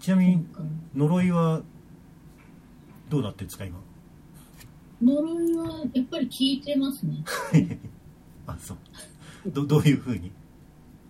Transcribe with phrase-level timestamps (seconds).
[0.00, 0.46] ちなみに
[0.94, 1.62] 呪いは
[3.08, 3.58] どうなってるんです？
[3.58, 3.78] か今
[5.02, 7.24] 呪いはやっぱり聞いてますね。
[8.46, 8.78] あそう。
[9.50, 10.30] どどういうふうに？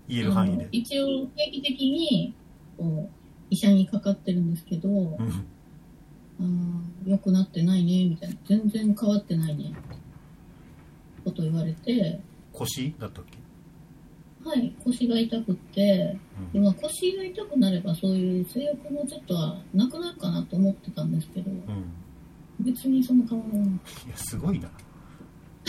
[0.08, 0.68] 言える範囲で。
[0.72, 2.34] 一応定期的に
[2.76, 3.14] こう
[3.50, 4.92] 医者にかかってるんですけど、う
[5.22, 5.46] ん。
[6.40, 8.36] あー良くなってないねみたいな。
[8.46, 9.72] 全然変わってないね
[11.24, 12.20] こと言われて。
[12.52, 12.94] 腰？
[12.98, 13.37] だったっけ？
[14.44, 16.52] はい腰が痛くってうん。
[16.52, 21.64] でまあ腰が痛くなればそういう性欲もちょっとはなくなるかなと思ってたんですけどうん。
[22.60, 23.70] 別にその変わらないい
[24.10, 24.68] やすごいな。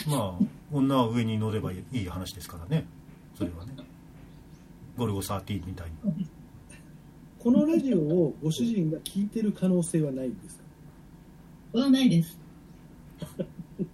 [0.07, 2.85] まあ女は上に乗ればいい話ですからね。
[3.35, 3.73] それはね。
[4.97, 6.27] ゴルゴ13みたいに。
[7.37, 10.57] このラジオをご主人が聞いてる可能性はないんです
[11.73, 11.79] か？
[11.79, 12.37] はないです。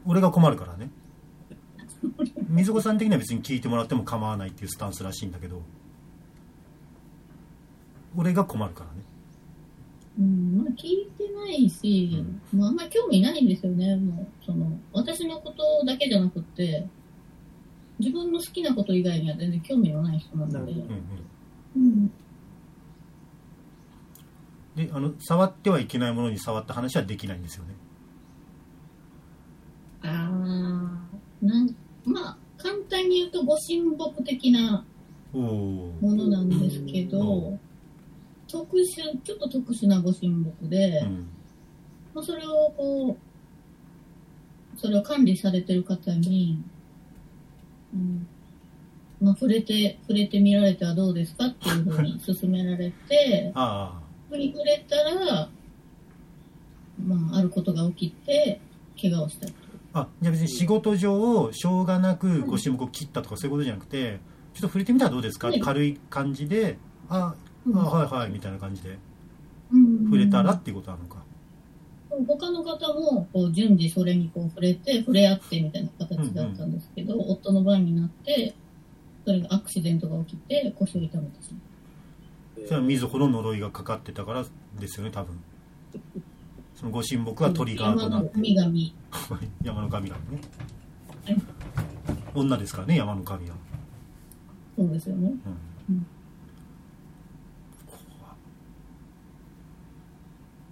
[0.05, 0.90] 俺が困るからね
[2.50, 5.62] 水子さん的には別に聞いてもらっても構わないっていうスタンスらしいんだけど
[8.16, 8.96] 俺が困るからね。
[10.18, 12.23] うん、まあ聞いてないし、
[12.54, 16.88] まああんまり興味ないんですよね、もう、その、私のことだけじゃなくって、
[17.99, 20.91] 自分の好きなこと以外には全然興味のない人なので、うんうん。
[21.76, 22.12] うん、
[24.76, 27.74] であの触ってはいけないものに触った話はできないんですよね。
[30.02, 31.76] あーなん、
[32.06, 34.86] まあ、簡単に言うと、ご神木的な
[35.34, 37.60] ものなんですけうど、
[38.48, 41.28] 特殊、ちょっと特殊なご神木で、うん
[42.16, 46.64] まあ、それをこう、それを管理されてる方に、
[47.94, 48.28] うん、
[49.22, 55.50] まあ、触れて、触れてみられてはどうですかっていうふうに勧められて、あ触れたら、
[57.06, 58.62] まあ、あることが起きて、
[59.00, 59.54] 怪我をしたと。
[59.96, 64.19] ああじゃあ別に仕事上しょうがなくご種目を切ったとかそういうことじゃなくて
[64.53, 65.59] ちょっと触れてみたらどうですか、はい。
[65.62, 66.78] 軽い感じで
[67.09, 67.34] あ
[67.74, 68.97] あはいはいみたいな感じで。
[69.72, 70.06] うん。
[70.06, 71.24] 触れたらっていうことなのか、
[72.28, 78.53] 他の方もこう順次それにこう触れて触れ合ってみたいな形だったんですけど、夫の番になって
[79.25, 81.59] それがアクシデントが起きて腰を痛めてしま
[82.68, 84.46] それはみずほの呪いがかかってたから
[84.80, 85.40] ですよね多分
[86.75, 88.40] そのご神木うはトリガーとなって。
[88.44, 88.94] 山の神
[89.63, 90.22] 山の神がね。
[91.25, 91.38] はい。
[92.34, 94.88] 女ですからね山の神は、々。
[94.90, 95.34] そうですよね。
[95.90, 95.96] うん。
[95.96, 96.06] うん
[97.88, 98.35] 怖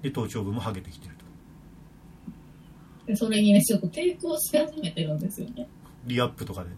[0.02, 1.24] で頭頂部も剥げてきてると。
[3.08, 5.68] でそれにねちょっと抵抗し始めてるんですよね。
[6.06, 6.70] リアップとかで。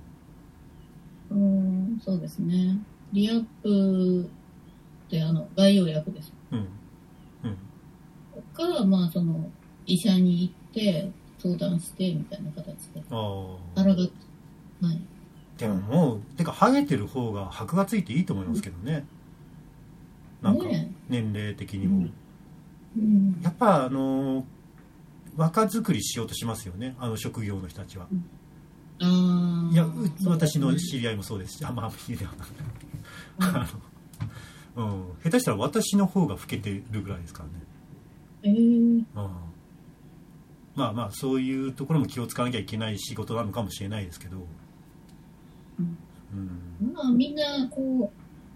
[1.31, 2.77] うーんそうですね。
[3.11, 4.29] リアップ
[5.07, 6.67] ってあの概要薬ですうんうん
[8.55, 9.49] かまあその
[9.85, 13.03] 医者に行って相談してみたいな形で。
[13.09, 14.07] ああがはい。
[15.57, 19.05] でももうてかハゲてる方が箔がついていいと思いますけどね。
[20.41, 20.91] なんかね。
[21.07, 22.07] 年齢的にも、
[22.97, 23.41] うん。
[23.41, 24.43] やっぱあのー
[25.37, 26.95] 若作りしようとしますよね。
[26.99, 28.07] あの職業の人たちは。
[29.01, 29.91] ああいやう
[30.25, 32.31] 私の知り合いもそうですしあまあ知り合いは
[33.43, 33.67] あ
[34.77, 37.64] の、うん、下手したら私の方が老けてるぐらいですからね、
[38.45, 39.07] えー、うん、
[40.75, 44.37] まあまあそういうところも気を使わなきゃいけない仕事なのかもしれないですけど、
[45.79, 45.97] うん。
[46.33, 48.11] うんまあみんなこ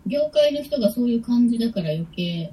[0.06, 2.50] う業界の人がそういう感じだから余計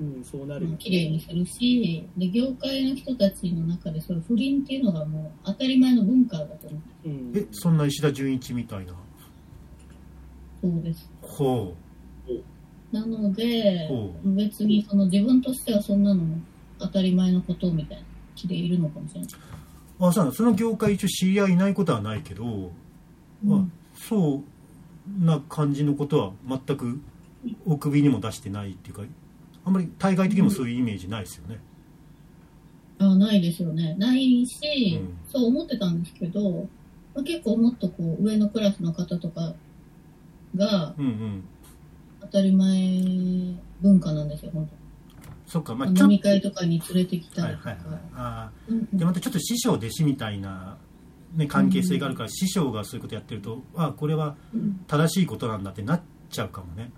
[0.00, 7.32] うん、うん、そうなるよまあ綺麗にするしで業界の人たちの中でそういう不倫っていうのがもう当たり前の文化だと思ううん。
[7.34, 8.94] えそんな石田純一みたいな？
[10.60, 11.10] そうです。
[11.22, 11.74] ほ
[12.90, 16.24] なのでほ別にその自分としてはそんなの
[16.78, 22.46] 当たり前のことみたいな気でいるのかもしれない、うあそうその業界一応知り合いいないことはないけど、あ
[23.46, 23.72] うん。
[23.94, 27.00] そうな感じのことは全く
[27.66, 29.02] お首にも出してないっていうか
[29.64, 31.58] あんまり対外的にもそういうイメージないですよね、
[32.98, 33.94] あないですよね。
[33.98, 35.18] ないし、うん。
[35.28, 36.68] そう思ってたんですけど、
[37.14, 39.54] まあ、結構もっとこう上のクラスの方とか
[40.56, 41.44] がうん、うん。
[42.20, 44.68] 当たり前文化なんですよ本
[45.48, 48.88] そっかま当あ飲み会とかに連れてきたりとか、はいはいあうん。
[48.94, 50.76] ーでまたちょっと師匠弟子みたいな、
[51.34, 54.84] ね、関係性があるから、師匠がそういうことやってるとあこれはうん。
[54.86, 56.92] 正しいことなんだってなっちゃうかもね。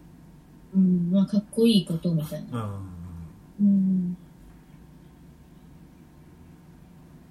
[0.75, 1.11] うん。
[1.12, 2.81] まあ、かっこいいことみたいな、
[3.61, 3.67] うん。
[3.67, 4.17] うん、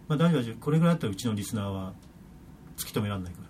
[0.08, 1.94] まあ大丈夫これぐらいだったらうちのリスナーは
[2.78, 3.50] 突き止められないから。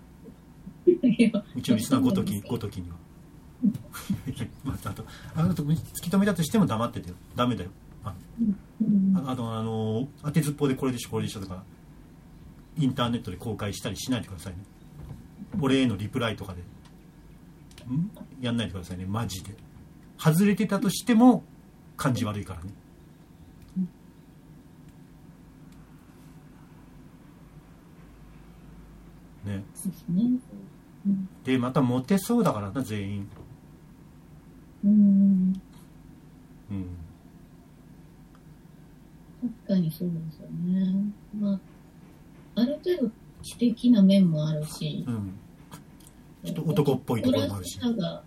[1.54, 2.96] うちのリスナーごときごときには
[4.64, 5.04] まああと
[5.34, 7.14] あと突き止めたとしても黙っててよ。
[7.36, 7.70] ダメだよ。
[8.04, 8.14] あ
[8.80, 9.16] うん。
[9.16, 11.62] ああとあの当てずっぽうでこれでしょこれでしょとか
[12.78, 14.60] インターネットで公開したりしないでくださいね。
[15.60, 16.62] 俺へのリプライとかで。
[17.92, 18.10] ん？
[18.40, 19.06] やんないでくださいね。
[19.06, 19.54] マジで。
[20.18, 21.44] 外れてたとしても
[21.96, 22.70] 感じ悪いからね。
[29.44, 29.64] ね。
[31.44, 33.30] でまたモテそうだからな全員
[34.84, 35.60] うん。
[36.70, 36.86] うん
[39.40, 41.12] 確かにそうですよね。
[41.38, 43.10] まあ、ある程度
[43.42, 45.04] 知的な面もあるし。
[45.06, 45.32] う、ん。
[46.44, 47.78] ちょっと男っぽいところもあるし。
[47.78, 48.22] 男らしさが、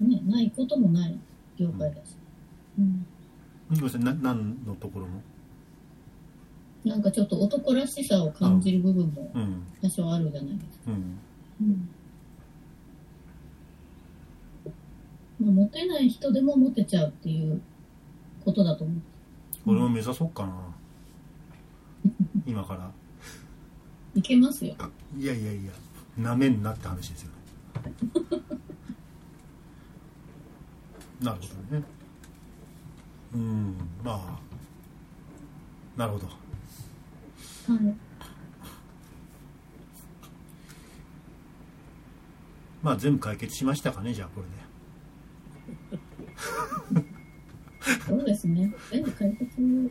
[0.00, 1.18] ね、ないこともない
[1.56, 2.16] 業界だし。
[2.78, 3.06] うん。
[3.70, 3.84] ごめん。
[3.84, 5.20] なさいな何のところも
[6.84, 7.02] なん。
[7.02, 9.66] かちょっと男らしさを感じる部分もうん。
[9.82, 10.92] 多少あるじゃないですか。
[10.92, 11.18] うん。
[11.60, 11.88] うん。
[15.40, 17.60] まあ、モテない人でもモテちゃうっていう
[18.44, 18.96] ことだと思う。
[19.66, 20.52] 俺も目指そうかな。
[22.46, 22.90] 今から。
[24.14, 24.74] いけますよ。
[25.18, 25.72] いやいやいや
[26.18, 27.30] なめんなって話ですよ。
[27.30, 27.92] ね
[31.22, 31.84] なるほどね。
[33.34, 34.38] うんまあ
[35.98, 36.26] なるほど。
[36.26, 36.32] は
[37.80, 37.96] い。
[42.82, 44.69] まあ全部解決しましたかねじゃあこれで
[48.06, 48.72] そうですね。
[48.90, 49.90] 全部解決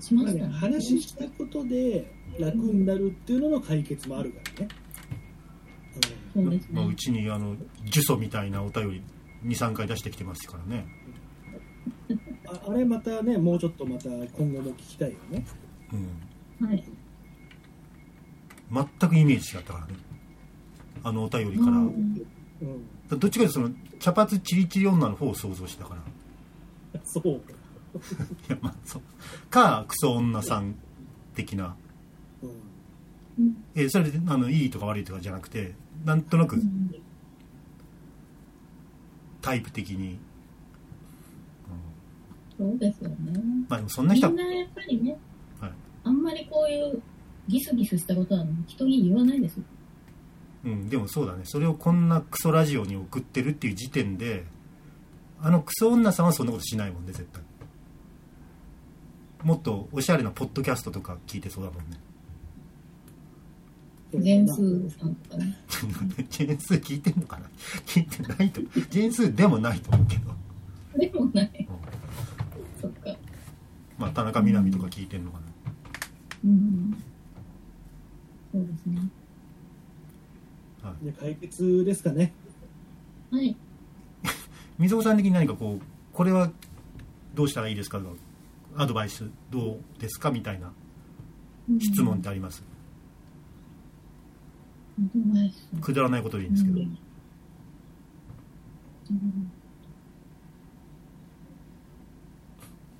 [0.00, 0.46] しままあねした？
[0.46, 0.52] ね。
[0.54, 4.68] 話したことで楽になるっていうのの解決もあるからね。
[6.34, 6.94] そうですまあ、うね。
[6.94, 7.58] ちにあの呪
[8.06, 9.02] 詛みたいなお便り
[9.46, 10.86] 23回出してきてますからね
[12.08, 15.44] うんああれまたね、もうちょっとまた今後も聞きたいよね。
[16.60, 16.84] うんはい。
[18.70, 19.94] 全くイメージ違ったからね
[21.02, 25.96] あのお便りから、うんうん、どっちかというとその茶髪チリチリ女の方を想像してたか
[26.92, 27.28] らそう。
[27.28, 27.32] い
[28.48, 29.02] やまあそう
[29.48, 30.74] かクソ女さん
[31.34, 31.74] 的な
[32.42, 32.50] うん
[33.38, 35.74] うんえーそれであのいいとか悪いとかじゃなくて
[36.04, 36.94] なんとなくうん
[39.40, 40.18] タイプ的に、
[42.58, 43.16] うんそうですよね。
[43.68, 45.16] まあでもそんな人はみんなやっぱりね、
[45.60, 45.72] はい
[46.04, 47.00] あんまりこういう
[47.46, 49.62] ギスギスしたことは人に言わないですよ。
[50.64, 54.44] うん、でもそうだねそれをこんなクソラジオに送ってるっていう時点で
[55.40, 57.42] あのクソ女さんはそんなことしないもんね絶対
[59.44, 61.98] もっとおしゃれなポッドキャストとか聞いてそうだもんね
[64.14, 65.54] 全数さんとかね。
[66.30, 67.46] ジェーンスー聞いてんのかな？
[67.84, 70.34] 聞いてないとジェーンスーでもないと思うけど、
[70.98, 71.68] でもない。
[71.68, 71.78] うん
[72.80, 73.14] そっか。
[73.98, 75.44] まあ田中みな実とか聞いてんのかな
[76.44, 77.02] うん。
[78.52, 79.08] そうですね。
[81.02, 82.32] じゃあ解決ですかね。
[83.30, 83.56] はい。
[84.78, 86.50] 水尾さん的に何かこうこれは
[87.34, 87.98] どうしたらいいですか？
[87.98, 88.10] とか
[88.76, 90.30] アドバイスどうですか？
[90.30, 90.72] みたいな
[91.68, 91.80] うん。
[91.80, 92.62] 質問ってあります？
[94.98, 95.68] アドバイス。
[95.80, 96.98] くだらないことでいいんですけど、うん。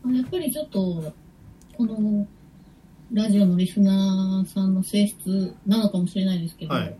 [0.06, 0.17] うん。
[0.17, 1.12] やっぱりちょっと、
[1.76, 2.26] この
[3.12, 6.96] ラジオのリスナーさんの性質なのかもしれないですけど、はい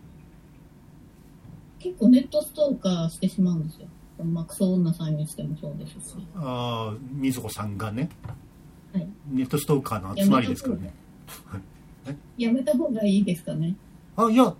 [1.79, 3.87] 結構ネットストーカーしてしまうんですよ。
[4.25, 6.15] まあ、クソ女さんにしてもそうですし。
[6.35, 8.09] ああ水子さんがね
[8.93, 9.07] はい。
[9.29, 10.93] ネットストーカーの集まりですからね
[12.37, 13.75] やめた方がいいですかね。
[14.17, 14.53] あいや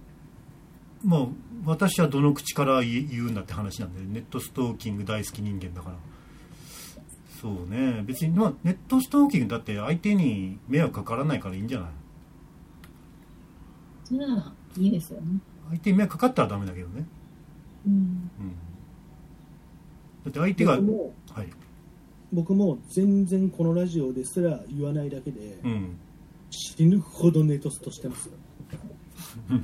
[1.04, 1.28] まあ
[1.66, 5.96] 私はどの口から言言うんだって話なんでネットストーキング大好き人間だから
[7.42, 11.90] そうね別に、まあ、ネットストーキングだって相手に迷惑かからないからいいんじゃない？
[14.06, 15.40] じゃあ、いいですよね。
[15.70, 17.06] 相手に迷惑かかったらダメだけどね。
[17.88, 17.94] うん。
[17.94, 18.02] うん。
[20.26, 21.48] だって相手が僕もはい。
[22.32, 25.98] 僕も全然このラジオですら言わないだけで、うん。
[26.52, 28.34] 死ぬほどネトストしてますよ。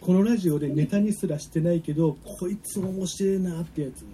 [0.00, 4.04] このラジオでネタにすらしてないけど、こいつ面白いなってやつ、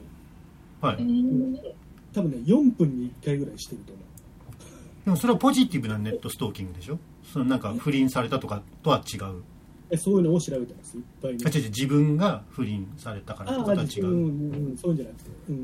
[0.81, 0.97] はい。
[1.01, 1.75] えー、
[2.15, 4.05] 多分ね、4分に1回ぐらいしてると思う。
[5.05, 6.99] でもそれはポジティブなネットストーキングでしょ？
[7.33, 9.43] そのなんか不倫されたとかとは違う
[9.93, 15.57] えそういうのを調べてます、いっぱいねあ違う違う自分が不倫されたからとかとは違う、うんうん、そういうんじゃなくて、うん。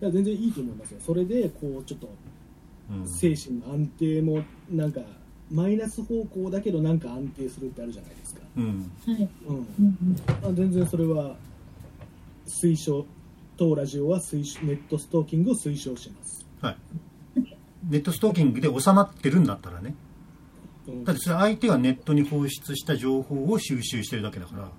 [0.00, 1.00] いや全然いいと思いますよ。
[1.04, 2.08] それで、こう、ちょっと、
[2.90, 5.02] うん精神の安定も、なんか、
[5.50, 8.40] マイナス方向だけど、なんか安定するってあるじゃないですか。
[8.56, 9.28] うんはい。
[9.46, 9.56] うん。
[9.56, 10.16] うんうん
[10.48, 11.36] あ全然それは、
[12.46, 13.04] 推奨、
[13.58, 16.46] 当ラジオは推奨ネットストーキングを推奨します。
[16.62, 16.76] はい
[17.88, 20.07] ネットストーキングで収まってるんだったらねうん
[21.04, 24.70] だってそれ相手がネットに放出した情報を収集してるだけだから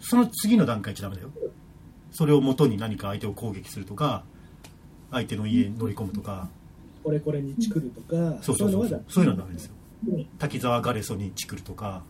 [0.00, 1.30] その次の段階じゃダメだよ。
[2.12, 4.24] それをもとに何か相手を攻撃するとか
[5.10, 6.48] 相手の家に乗り込むとか。
[7.02, 9.04] これこれにチクるとか、そうそうそうそう。
[9.08, 9.74] そういうのはダメですよ。
[10.38, 12.02] 滝沢ガレソにチクるとか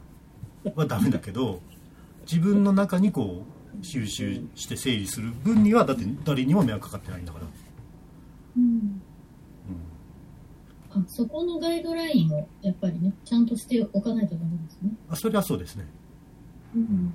[0.75, 1.61] はダメだけど
[2.23, 3.45] 自分の中にこ
[3.81, 7.47] う収集して整理する分にはだって誰にも迷惑かかってないんだから、
[8.59, 9.00] うん。
[10.93, 14.91] あ、そこのガイドラインをやっぱりね、ちゃんとしておかないとダメですね。
[15.09, 15.87] あそれはそうですね。
[16.75, 17.15] うん。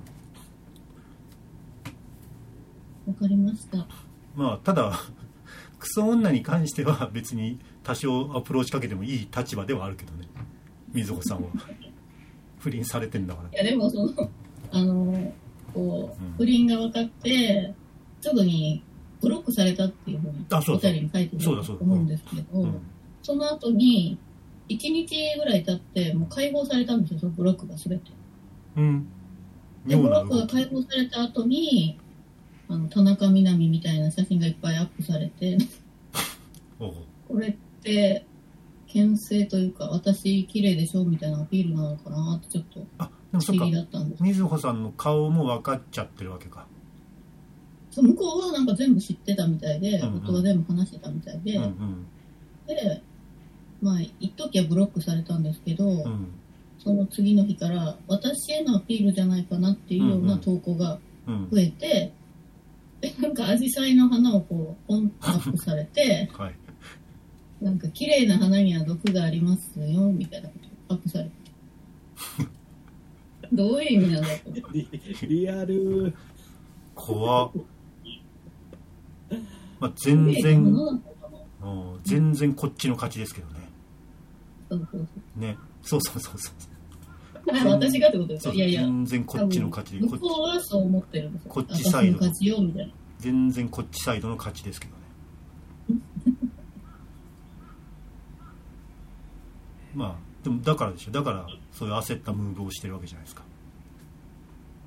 [3.06, 3.86] わかりました。
[4.34, 4.98] まあただ
[5.78, 10.26] クソ女に関しては別に多少アプローチかけてもいい立場ではあるけどね。
[10.92, 11.48] 水穂さんは。
[12.58, 13.48] 不倫されてんだから。
[13.50, 14.30] いや、でもその、
[14.72, 15.32] あの、
[15.72, 16.28] こうん。
[16.28, 17.74] う、不倫が分かって、
[18.20, 18.82] すぐに
[19.20, 22.80] ブロックされたっていうふうに、お便りに書いてると思うんですけど、うん
[23.26, 24.18] その後に、
[24.68, 28.12] 1日ぐらい経って、もう解放されたんですよ、そのブロックが全て。
[28.76, 29.08] うん。
[29.84, 31.98] で、妙ブロックが解放された後に、
[32.68, 35.58] あの、田中みな実みたいな写真がいっぱいアップされて、
[36.78, 36.94] こ
[37.36, 38.24] れって、
[38.86, 42.86] 牽制というか、私綺麗でしょみたいなアピールなのかなってちょっと
[43.32, 44.22] 不思議だったんです。
[44.22, 46.68] 水穂さんの顔も分かっちゃってるわけか。
[47.96, 50.16] 向こうはなんか全部知ってたみたいで、うんうん。
[50.18, 52.06] 夫が全部話してたみたいで、うんうん。
[52.66, 53.02] で、
[53.82, 56.28] まあ、一時はブロックされたんですけど、うん。
[56.78, 61.48] その次の日から、私へのアピールじゃないかなっていうような投稿がうん。
[61.50, 62.12] 増えて、
[63.00, 66.54] でなんか、アジサイの花をこう、ポンアップされて、 はい。
[67.60, 70.54] なんか、綺麗な花には毒がありますよ、みたいなこ
[70.88, 71.30] とアップされて。
[73.52, 75.26] どういう意味なんだと思って。
[75.26, 76.14] リリアル。
[76.94, 77.50] 怖っ。
[79.78, 81.00] まあ全然
[82.04, 83.65] 全然こっちの勝ちですけどね
[85.36, 85.56] ね。
[85.82, 86.54] そうそうそうそう
[87.70, 88.54] 私がってことですか？
[88.54, 88.82] いやいや。
[88.82, 90.22] 全然こっちの勝ちで向こっち。
[90.22, 91.40] こうはそう思ってるんで。
[91.48, 92.92] こっちサイド私の勝ちよ、みたいな。
[93.18, 96.00] 全然こっちサイドの勝ちですけどね。
[99.94, 101.12] まあでもだからでしょ。
[101.12, 103.42] だからそういう焦ったムーブをしてるわけじゃないですか。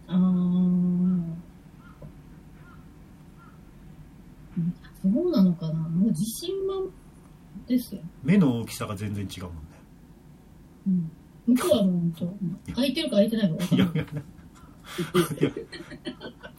[0.07, 0.17] あー。
[0.17, 1.35] うん。
[5.01, 5.73] そうなのかな。
[5.73, 6.89] もう自信満
[7.67, 8.01] ですよ。
[8.23, 9.59] 目の大きさが全然違うもんね
[10.89, 11.55] うん。
[11.55, 12.35] 向こうはもう本
[12.67, 14.05] 当、開いてるか開いてないか分かいやいや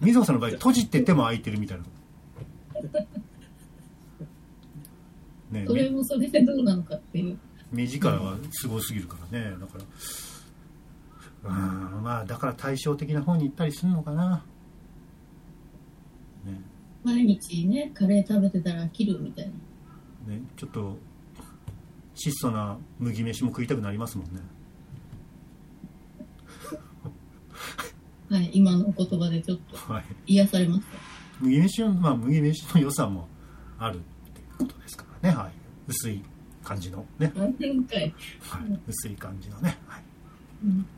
[0.01, 1.85] 水野さんの場合閉じてても開いてるみたいな
[5.51, 7.39] ねそれもそれでどうなのかっていう。
[7.73, 9.79] 目力はすごすぎるからねだか
[11.45, 14.45] らうんまあだから対照的な方に行ったりするのかな
[16.45, 16.61] ね
[17.05, 19.47] 毎日ね、カレー食べてたら飽きるみたい
[20.27, 20.35] な。
[20.35, 20.99] ねちょっと
[22.21, 24.43] 質素な麦飯も食いたくなりますもんね。
[28.29, 30.05] はい、今のお言葉でちょっとはい。
[30.27, 30.87] 癒されました。
[31.41, 33.27] 麦飯のまあ麦飯の良さも
[33.79, 34.01] あるっ
[34.33, 35.37] ていうことですからね。
[35.37, 35.53] はい。
[35.89, 36.23] 薄い
[36.63, 37.33] 感じのね。
[37.35, 37.55] はい、
[38.87, 39.79] 薄い感じのね。
[39.87, 40.03] はい。
[40.63, 40.83] うん。
[40.83, 40.89] で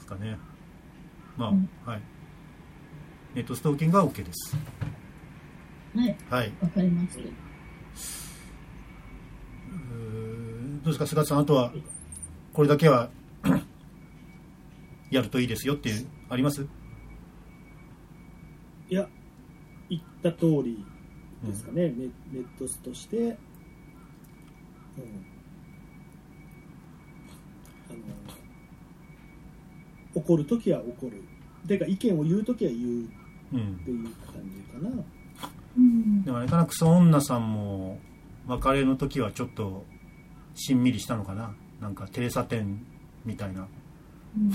[0.00, 0.36] すかね。
[1.36, 1.68] まあ、うん。
[1.86, 2.02] はい。
[3.36, 4.56] ネットストーキングは OK です。
[5.94, 6.52] はい、はい。
[6.60, 7.20] わかりました。
[10.86, 11.72] うーどうですか菅田さんあとは
[12.52, 13.10] これだけは
[15.10, 16.66] やるといいですよっていうあります？
[18.88, 19.08] いや
[19.90, 20.84] 言った通り
[21.44, 23.34] ですかね、ネネットスとして、うん、あ
[27.92, 27.98] の
[30.14, 31.22] 怒るときは怒る。
[31.68, 32.82] てか意見を言うときは言う
[33.52, 35.04] うんっていう感じかな。
[35.76, 36.22] うん。
[36.22, 37.98] でもあれかなクソ女さんも
[38.46, 39.84] 別れの時はちょっと
[40.56, 41.54] しんみりしたのかな？
[41.80, 42.84] なんかテレサ店
[43.24, 43.68] みたいな。
[44.36, 44.52] うん。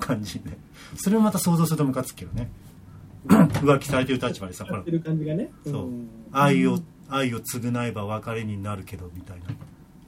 [0.00, 0.56] 感じで。
[0.96, 2.50] それをまた想像するとムカつくけどね。
[3.26, 4.82] 浮気されてる立場でさほら。
[4.82, 5.50] ね。
[5.64, 5.90] そう。
[5.90, 6.08] ん。
[6.32, 6.78] 愛を
[7.08, 9.46] 愛を償えば別れになるけどみたいな。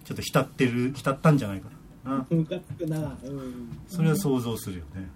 [0.04, 1.68] ちょっと浸ってる浸ったんじゃないか
[2.04, 2.18] な。
[2.18, 3.18] なムカつくな。
[3.25, 3.78] うん。
[3.88, 5.08] それは想像するよね。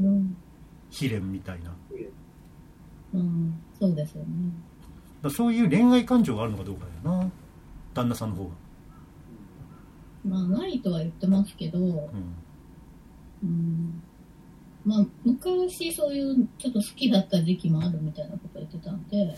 [0.00, 0.36] うん。
[0.90, 1.74] 悲恋みたいな。
[3.14, 3.60] うん。
[3.78, 4.28] そうですよね。
[5.22, 7.30] らそういう恋愛感情があるのかどうかだよな。
[7.94, 8.50] 旦那さんの方が
[10.24, 12.34] まあ、ないとは言ってますけど、うん
[13.42, 14.02] うん。
[14.84, 19.36] まあ、昔そういうちょっと好きだった時期もあるみたいなこと言ってたんで、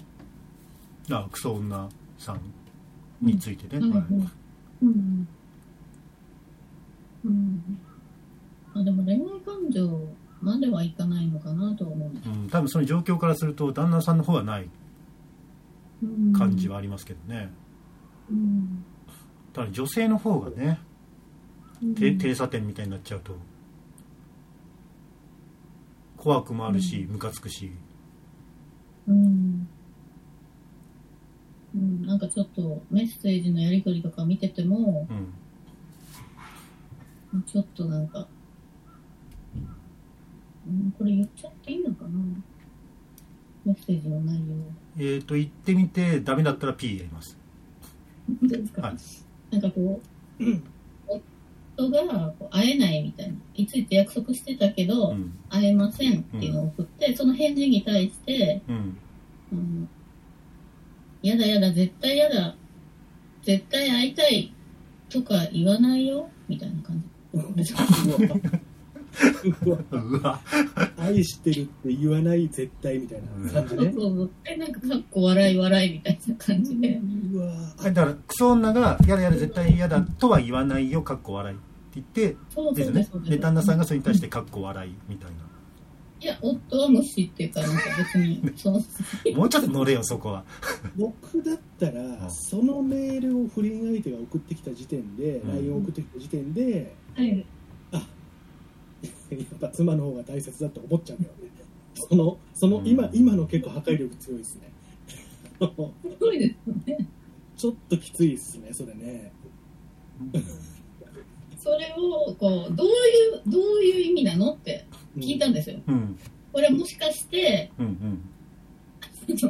[1.11, 1.89] あクソ女
[2.19, 2.41] さん
[3.21, 4.05] についてね、うんはい
[4.83, 5.29] うん。
[7.25, 7.79] うん。
[8.75, 10.09] まあでも恋愛感情
[10.41, 14.69] まではいかないのかなとは思うんですうん、多分その状況からすると旦那さんの方はない
[16.03, 17.51] うん感じはありますけどね、
[18.31, 18.85] うん。
[19.55, 20.79] ただ女性の方がね
[21.83, 21.95] うん。
[21.95, 23.37] テテレサ店みたいになっちゃうと
[26.17, 27.73] 怖くもあるしムカつくし。
[29.07, 29.69] うん。
[31.75, 35.07] うん、なんかちょっとメッセージのやり取りとか見てても、
[37.33, 37.43] うん。
[37.43, 38.27] ちょっとなんか、
[40.67, 42.11] うんこれ言っちゃっていいのかな？
[43.67, 44.55] メッセージの内容。
[44.99, 47.37] えっ、と行ってみてダメだったら P やります。
[48.81, 49.24] はい
[49.55, 50.01] なんかこ
[50.41, 50.45] う、
[51.77, 53.35] 夫がこう会えないみたいな。
[53.55, 55.39] いついつ約束してたけど、うん。
[55.49, 58.97] 会えませんっていうのを送って、その返事に対して、うん。
[59.53, 59.89] うん、
[61.23, 62.57] やだやだ、絶対やだ、
[63.43, 64.53] 絶対会いたい
[65.09, 67.05] とか言わないよみたいな感
[67.57, 67.75] じ。
[69.65, 69.79] うわ。
[69.91, 70.41] うわ
[70.99, 73.93] 愛してるって言わない絶対みたいな感じそうね。
[73.93, 74.31] そうそう。
[74.45, 77.01] え、なんか、かっこ笑い笑いみたいな感じで。
[77.33, 77.53] うわ
[77.83, 81.57] だからクソ女が「やだやだ絶対嫌だ」とは言わないよかっこ笑い。
[81.57, 81.59] っ
[82.03, 83.23] て言ってそうですよねそう。
[83.23, 85.31] で旦那さんがそれに対してかっこ笑いみたい
[86.25, 88.41] いや、夫は無視っていうか、なんか別に、
[89.37, 90.43] もうちょっと乗れよそこは。
[90.97, 92.31] 僕だったら、ん。
[92.31, 95.51] そのメールを不倫相手が送ってきた時点で、うん。
[95.51, 97.45] LINE を送ってきた時点で、はい。
[99.39, 101.51] やっぱ妻の方が大切だって思っちゃうんだよね。
[101.95, 104.71] その、その今、うん今の結構破壊力強いですね。
[105.61, 105.69] す
[106.19, 107.07] ごいですよね。
[107.57, 109.33] ちょっときついですね、それね。
[111.59, 114.85] それを、こう、どういう、どういう意味なのって
[115.17, 115.79] 聞いたんですよ。
[115.87, 116.19] うん
[116.53, 118.31] これもしかして、うんうん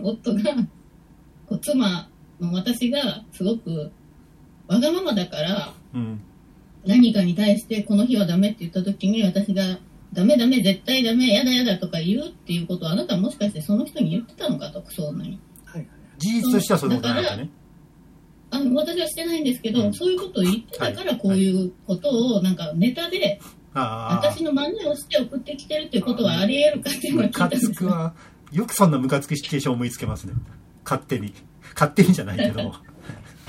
[0.03, 0.55] 夫が、
[1.47, 2.09] こう妻
[2.41, 3.93] の私がすごく
[4.69, 6.21] わがままだから、うん
[6.87, 9.79] 何かに対してこの日はダメって言った時に私が
[10.13, 15.89] ダメダメ絶対ダメやだやだとか言うっていうことをあなたはもしかしてその人に言ってたのかとクソ女にはいはい。
[16.19, 17.51] 事実としてはそういうことなんだね
[18.51, 23.41] あの私はしてないんですけど、うんそういうことを言ってたからはいこういうことをなんかネタで
[23.75, 27.65] 私の真似をして送ってきてるっていうことはあり得るかっていうのを聞いたんです。
[27.65, 28.15] よつくわ。
[28.53, 30.35] よくそんなムカつくシチュエーション思いつけますね。
[30.85, 31.35] 勝手に。
[31.75, 32.73] 勝手にじゃないけど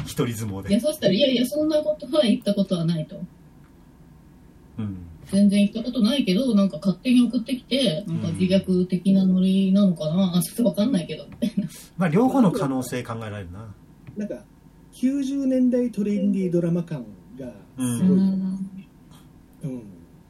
[0.06, 0.70] 一人相撲で。
[0.70, 3.20] いやそしたらいやいやそんなことは言ったことはないと。
[4.78, 4.98] うん。
[5.26, 11.68] 全然言ったことないけどなんか勝手に送ってきてなんか自虐的なノリなのかな、あちょっとわかんないけどみたいな。
[11.98, 13.74] まあ両方の可能性考えられるな。
[14.16, 14.36] なんか、
[14.94, 17.06] 90年代トレンディードラマ感
[17.40, 17.98] がうん。
[17.98, 18.18] すごい。
[18.18, 18.70] うん。
[19.64, 19.84] うん。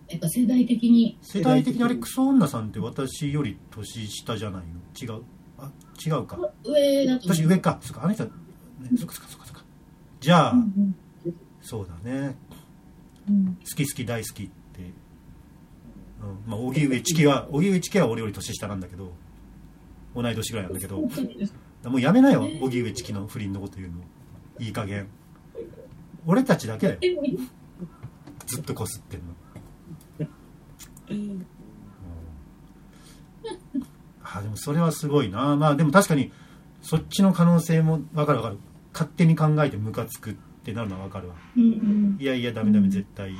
[0.07, 1.17] やっぱ世代的に。
[1.21, 5.13] 世代的にあれクソ女さんって私より年下じゃないの？
[5.15, 5.23] 違う？
[5.57, 5.71] あ
[6.05, 6.39] 違うか。
[6.63, 8.31] 上だと私上かそっかあの人、か
[8.97, 9.44] そっかそっか
[10.25, 10.95] じゃあ、うんうん。
[11.61, 12.35] そうだね。
[13.29, 13.57] うん。
[13.57, 14.51] 好き好き大好きって、
[16.19, 19.11] うん、まあ荻上チキは荻上チキは俺より年下なんだけど
[20.15, 23.97] 同い年ぐらいなんだけどもうやめなよ荻上チキの不倫のこと言うの。
[24.57, 25.09] いい加減。
[26.25, 26.99] 俺たちだけだよ。
[28.47, 29.25] ずっとこすってんの。
[34.23, 35.55] あでもそれはすごいな。
[35.55, 36.31] まあでも確かに
[36.81, 38.57] そっちの可能性も分かる分かる
[38.95, 41.36] 勝手に考えてムカつくってなるのは分かるわ。
[41.58, 42.17] うんうん。
[42.17, 43.34] いやいやダメダメ絶対っ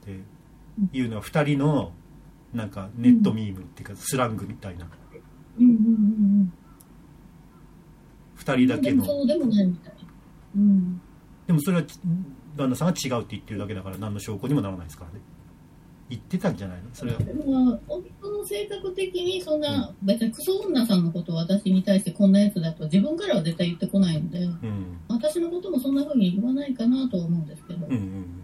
[0.00, 0.18] て
[0.96, 1.92] いうのは2人の
[2.54, 4.88] なんかネットミームっていうかスラングみたいな。
[5.58, 6.52] うんうんうん。
[8.38, 9.04] 2人だけの。
[11.46, 11.82] でもそれは
[12.56, 15.20] 旦那さんが違うって言ってるだけだから何の証拠にもならないですからね
[16.08, 16.84] 言ってたんじゃないの？
[16.92, 28.42] それはでも夫の性格的にそんな、別にクソ女さんのことを私に対してこんなやつだと自分からは絶対言ってこないのでうん私のこともそんな風に言わないかなとは思うんですけど、うんうん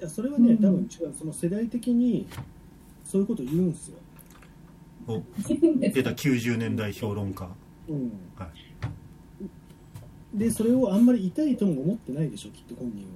[0.00, 1.14] いやそれはね、うん多分違う。
[1.16, 2.26] その世代的に、
[3.04, 3.98] そういうこと言うんですよ。
[5.06, 5.22] うんお
[5.78, 7.48] 出た90年代評論家
[7.88, 8.12] うん。
[8.34, 8.48] は
[10.34, 13.06] で、それをあんまり痛いとも思ってないでしょ、きっと本人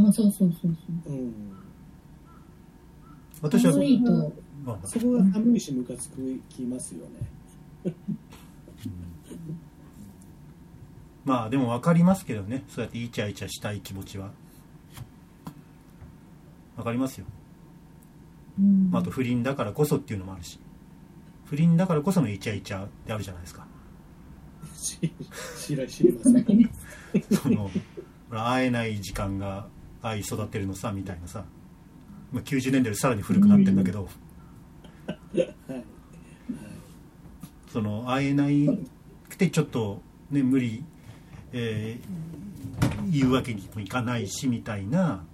[0.00, 0.08] は。
[0.08, 1.34] あそうそうそうそううん。
[3.40, 4.32] 私は可愛いと
[4.64, 6.10] まあそこが寒いし、ムカつ
[6.48, 7.06] きますよ
[7.84, 7.94] ね。
[11.24, 12.64] まあでも分かりますけどね。
[12.68, 14.30] そうやってイチャイチャしたい気持ちは。
[16.76, 17.26] 分かりますよ、
[18.58, 18.90] うん。
[18.90, 20.60] まあ、あと不倫だからこそっていうのもあるし。
[21.46, 23.66] 不倫だからこそのイチャイチャってあるじゃないですか。
[24.76, 25.12] し
[25.58, 26.70] 知ら知りません。
[27.32, 27.70] その
[28.30, 29.66] 会えない時間が
[30.02, 31.44] 愛育てるのさみたいなさ、
[32.32, 34.08] まあ、90年代よりさらに古くなってんだけど、
[35.06, 35.54] はい。
[37.72, 38.66] その会えない
[39.28, 40.84] くてちょっとね無理、
[41.52, 42.38] えー
[43.10, 45.24] 言うわけにもいかないしみたいな。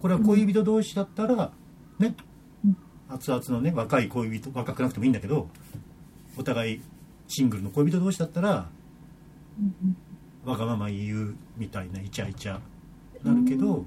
[0.00, 1.52] これは恋人同士だったら
[1.98, 2.14] ね
[3.08, 5.48] 熱々のね若い恋人若くなくてもいいんだけど
[6.36, 6.82] お互い
[7.26, 8.68] シングルの恋人同士だったら
[10.44, 12.60] わがまま言うみたいなイチャイチャ
[13.24, 13.84] なるけど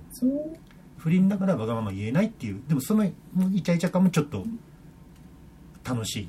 [1.01, 3.11] 不倫だからわがまま言えないっていうでもそのイ
[3.63, 4.45] チャイチャ感もちょっと
[5.83, 6.27] 楽しいっ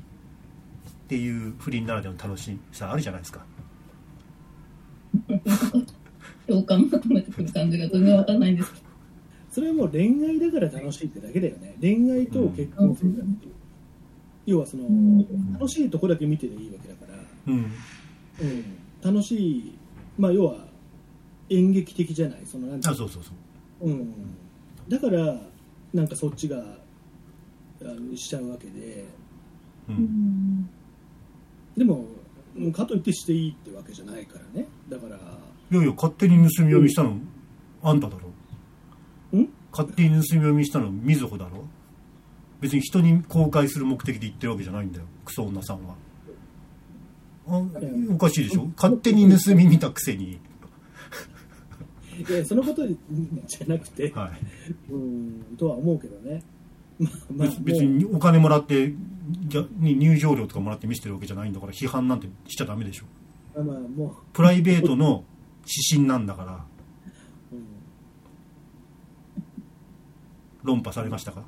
[1.07, 3.45] ていう不倫ならではの楽しさあるじゃないですか。
[6.47, 6.89] 共感。
[6.89, 8.79] 求めてくる感じが全然わかんないんですけ
[9.51, 11.75] それはもう恋愛だから楽しいってだけだよね。
[11.79, 13.53] 恋愛と結婚生活っていう。
[14.47, 17.71] 要はその、ん楽しいとこだけ見てりゃいいわけだから、うん。
[18.41, 18.65] うん、
[19.03, 19.77] 楽しい、
[20.17, 20.55] まあ、要は
[21.49, 22.39] 演劇的じゃない。
[22.45, 23.31] そのなんていうあそうそうそ
[23.85, 23.89] う。
[23.89, 24.13] うん、
[24.87, 25.39] だから
[25.93, 29.05] なんかそっちがあのしちゃうわけで。
[29.89, 29.97] ううん。
[29.97, 30.69] ん
[31.77, 32.05] でも
[32.55, 34.67] うんかといってしていいってわけじゃないからね。
[34.89, 37.17] だからいやいや勝手に盗み読みしたの
[37.81, 38.15] あんただ
[39.33, 39.39] ろ。
[39.39, 39.49] ん？
[39.71, 41.65] 勝手に盗み読みしたのみずほだろ。
[42.61, 45.95] 別に人に公開する目的で言ってるわけじゃないんだよクソ女さんは。
[47.47, 47.61] あ
[48.09, 48.69] おかしいでしょ？
[48.77, 50.33] 勝手に盗み見たくせに。
[50.33, 50.39] い
[52.31, 54.31] やそのことじゃなくて、はい。
[54.91, 56.43] うんとは思うけどね、
[56.99, 58.93] まあまあ、別にお金もらって
[59.79, 63.05] 入場料とかもらって見せてるわけじゃないんだから批判なんてしちゃダメでしょ。
[63.55, 65.23] まあまあもプライベートの
[65.61, 66.65] 指針なんだから。
[67.51, 67.65] う、うん。
[70.63, 71.43] 論破されましたか？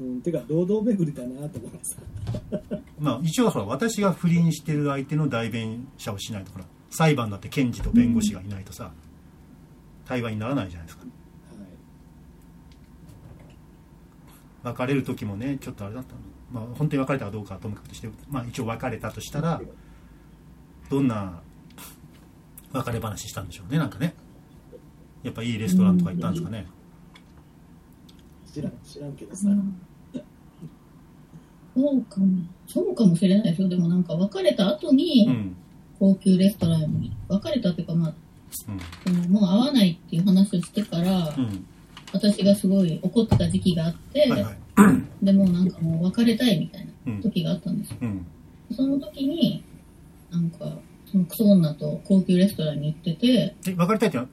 [0.00, 1.96] うん、てか堂々巡りだなと思ってさ。
[2.98, 8.92] まあ一応ほら私が不倫してる相手の代弁者をしないとほら裁判だって検事と弁護士がいないとさ
[10.04, 11.04] 対話にならないじゃないですか。
[11.04, 11.12] はい
[14.76, 16.20] 別れる時もねちょっとあれだったの。
[16.52, 19.60] まあ本当に別れたかどうかはともかくとしてまあ一応別れたとしたら
[20.90, 21.40] どんな
[22.72, 24.14] 別れ話したんでしょうねなんかね。
[25.22, 26.66] やっぱいいレストランとか行ったんですかね。
[28.52, 29.48] 知らん知らんけどさ、
[31.74, 32.26] そうかも。
[32.66, 33.68] そうかもしれないですよ。
[33.68, 35.56] でもなんか別れた後うにん
[36.02, 38.14] 高級レストランに、別れたっていうかまあ、
[39.06, 39.22] うん。
[39.22, 41.64] そのもう会わないっていう話をしてから、うん
[42.14, 45.24] 私がすごい怒ってた時期があって、はいはい。
[45.24, 47.96] でもうなんかもう別れたいみたいうんな時があったんですよ。
[48.02, 48.26] うん。
[48.76, 49.64] その時に、
[50.30, 50.78] なんか、
[51.10, 54.28] そのクソ女と高級レストランに行ってて、え別れたいってのは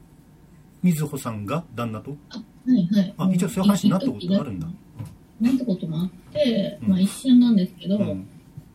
[0.83, 1.63] 瑞穂さんが？
[1.73, 2.17] 旦那と？
[2.31, 3.13] あ、はいはい。
[3.17, 4.67] あ一応そういう話になったことあるんだ。
[5.39, 6.89] なったこともあって、うん。
[6.89, 8.27] まあ一瞬なんですけど、うん。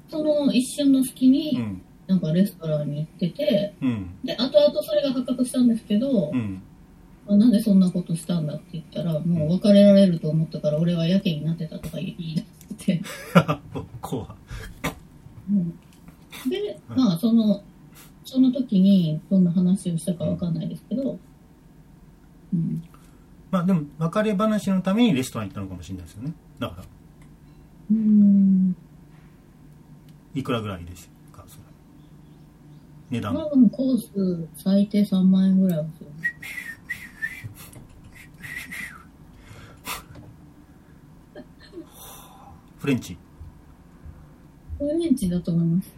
[0.09, 4.19] その一瞬の隙うに、んなんかレストランに行ってて、うん。
[4.25, 6.63] で、後々それが発覚したんですけど、うん。
[7.27, 12.45] まあなんでそんなことしたんだって言ったら、もう別れられると思ったから俺はやけになってたとか言い
[12.79, 13.03] 出して、
[14.01, 14.29] こ
[15.51, 15.71] うん。
[16.51, 17.63] で、まあその、
[18.25, 21.19] その時にどんな話をしたかわかんないですけど、
[22.53, 22.83] うん、う
[23.51, 26.35] まあでも別れ話のためにレストラン行ったのかもしれないですよね。
[26.59, 26.83] だから。
[27.91, 28.77] うーん、
[30.35, 31.14] いくらぐらいです
[33.15, 33.35] 値段。
[33.35, 34.09] 多分コース
[34.57, 36.11] 最低3万円ぐらいはする。
[42.79, 43.17] フレンチ。
[44.79, 45.93] フレンチだと思います。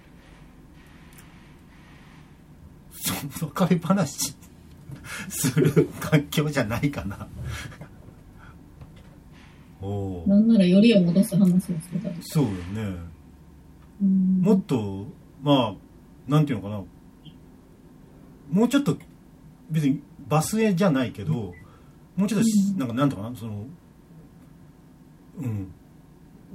[2.91, 4.37] その別れ話。
[5.29, 7.27] する環境じゃないかな。
[9.81, 11.91] おおなんならよりを戻す話です。
[12.23, 12.97] そうよね。
[14.03, 14.41] うん。
[14.41, 15.07] もっと
[15.43, 15.75] まあ
[16.29, 16.85] なんていうのかな
[18.51, 18.97] もうちょっと
[19.71, 21.55] 別にバスへじゃないけど
[22.17, 22.47] もうちょっと
[22.79, 23.67] なんかなんとかなその
[25.39, 25.73] うん。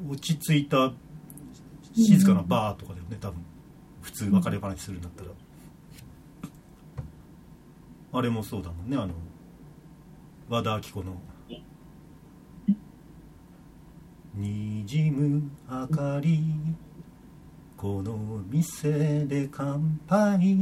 [0.10, 0.91] 落ち着いた
[1.93, 3.45] 静かなバーとかだよね多分。
[4.01, 5.30] 普通別れ話するんだったら、
[8.13, 9.13] あれもそうだもんねあの
[10.49, 11.21] 和田アキ子の
[14.34, 16.41] 「にじむ明かり
[17.77, 20.56] この店で乾杯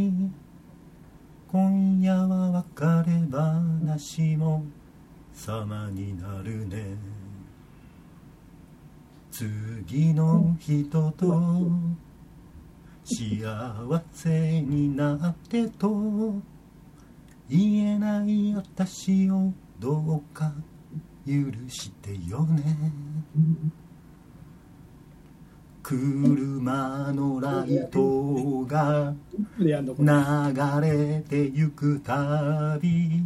[1.52, 4.64] 今夜は別れ話も
[5.34, 6.96] 様になるね。
[9.32, 11.72] 次の人と
[13.04, 16.36] 幸せになってと
[17.50, 20.54] 言えない私をどうか
[21.26, 21.34] 許
[21.68, 22.92] してよね。
[25.90, 29.16] 車のライトが
[29.58, 29.74] 流
[30.82, 33.24] れてゆくたび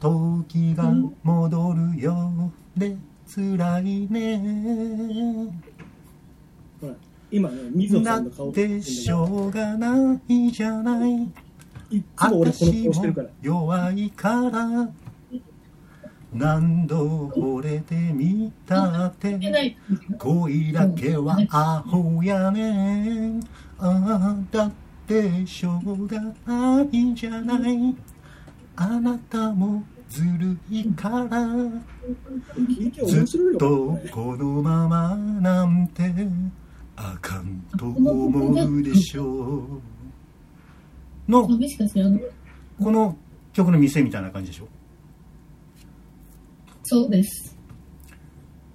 [0.00, 0.90] 時が
[1.22, 2.50] 戻るよ。
[2.74, 5.52] で辛いね。
[7.30, 11.12] 今ね水野さなんの顔てしょうがないじゃない。
[11.90, 13.28] いっつも俺この私も顔してるから。
[13.42, 14.88] 弱いから
[16.36, 19.76] 何度惚れてみたって。
[20.18, 23.40] 恋だけはアホやねん
[23.78, 24.72] ああだっ
[25.06, 27.94] てしょうがないじゃない
[28.76, 31.46] あなたもずるいから
[33.06, 36.12] ずっとこのままなんて
[36.96, 39.24] あかんと思うでしょ
[41.28, 41.48] うの。
[42.82, 43.16] この
[43.52, 44.68] 曲の店みたいな感じでしょ
[46.88, 47.58] そうです。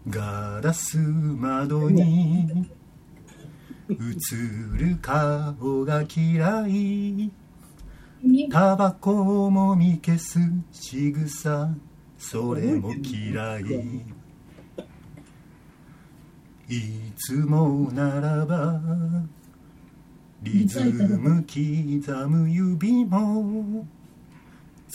[0.09, 2.67] ガラス窓に
[3.89, 3.95] 映
[4.77, 7.31] る顔が嫌い。
[8.51, 10.39] タバコもみ消す
[10.73, 11.69] 仕草。
[12.17, 13.63] それも嫌い。
[16.67, 16.81] い
[17.17, 18.81] つもならば
[20.41, 23.85] リズム刻む指も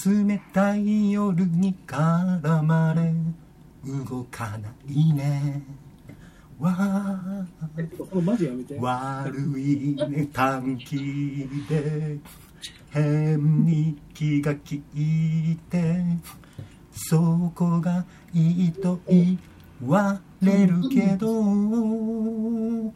[0.05, 3.15] 冷たい夜に絡まれ
[3.85, 5.63] 動かないね。
[6.59, 7.47] わ
[8.81, 12.19] 悪いね短期で。
[12.91, 14.83] 変に気が利
[15.53, 16.03] いて。
[16.93, 19.39] そこがいいと言
[19.87, 22.93] われるけど。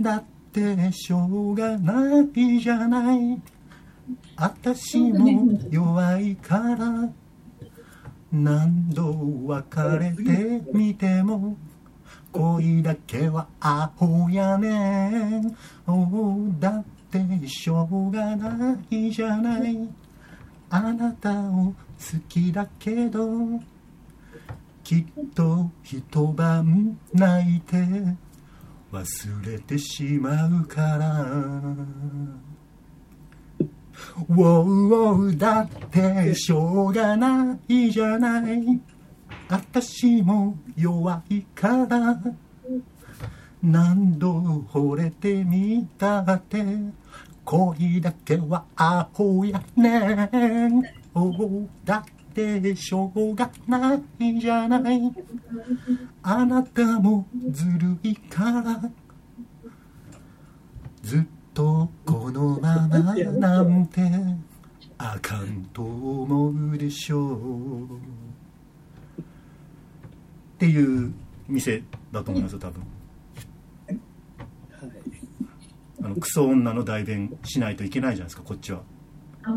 [0.00, 3.40] だってしょうがないじゃない
[4.40, 7.10] 私も弱いから
[8.30, 9.12] 何度
[9.46, 11.56] 別れてみても
[12.30, 15.56] 恋だけはアホやねん。
[15.88, 19.76] おだってしょうがないじゃない。
[20.70, 21.74] あなたを好
[22.28, 23.60] きだけど
[24.84, 27.76] きっと一晩泣いて
[28.92, 32.47] 忘れてしまうから。
[34.28, 38.80] ウォーウォーだってしょうがないじゃない。
[39.48, 42.20] 私も弱いから。
[43.62, 44.38] 何度
[44.70, 46.64] 惚れてみたって。
[47.44, 50.82] 恋だけはアホやねん。
[51.14, 55.00] おうだってしょうがないじゃない。
[56.22, 58.90] あなたもずるいから。
[61.02, 64.00] ずっとこのままなんて
[64.96, 67.96] あかんと思うでしょう。
[67.96, 67.98] っ
[70.58, 71.12] ていう
[71.48, 72.82] 店だと思いますよ多分。
[73.88, 73.98] はい。
[76.04, 78.80] あのクソ女の代弁しないといけないじゃないですかこっちは。
[79.42, 79.52] ああ、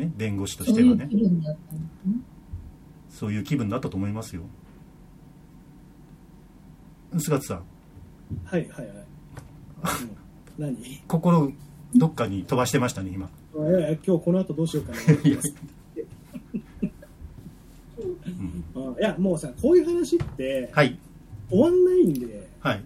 [0.00, 1.10] ね弁護士とそしてはね。
[3.10, 4.44] そういう気分だったと思いますよ。
[7.18, 7.64] 菅津さん。
[8.46, 8.96] はいはいはい。
[8.96, 10.25] う ん
[10.58, 10.72] 何？
[10.74, 11.52] い心
[11.94, 13.30] どっかに飛ばしてましたね今。
[13.58, 14.98] やいや今日この後どうしようかな。
[18.76, 18.88] うん。
[18.94, 20.98] あいやもうさこういう話ってはい。
[21.48, 22.82] 終わんないんではい。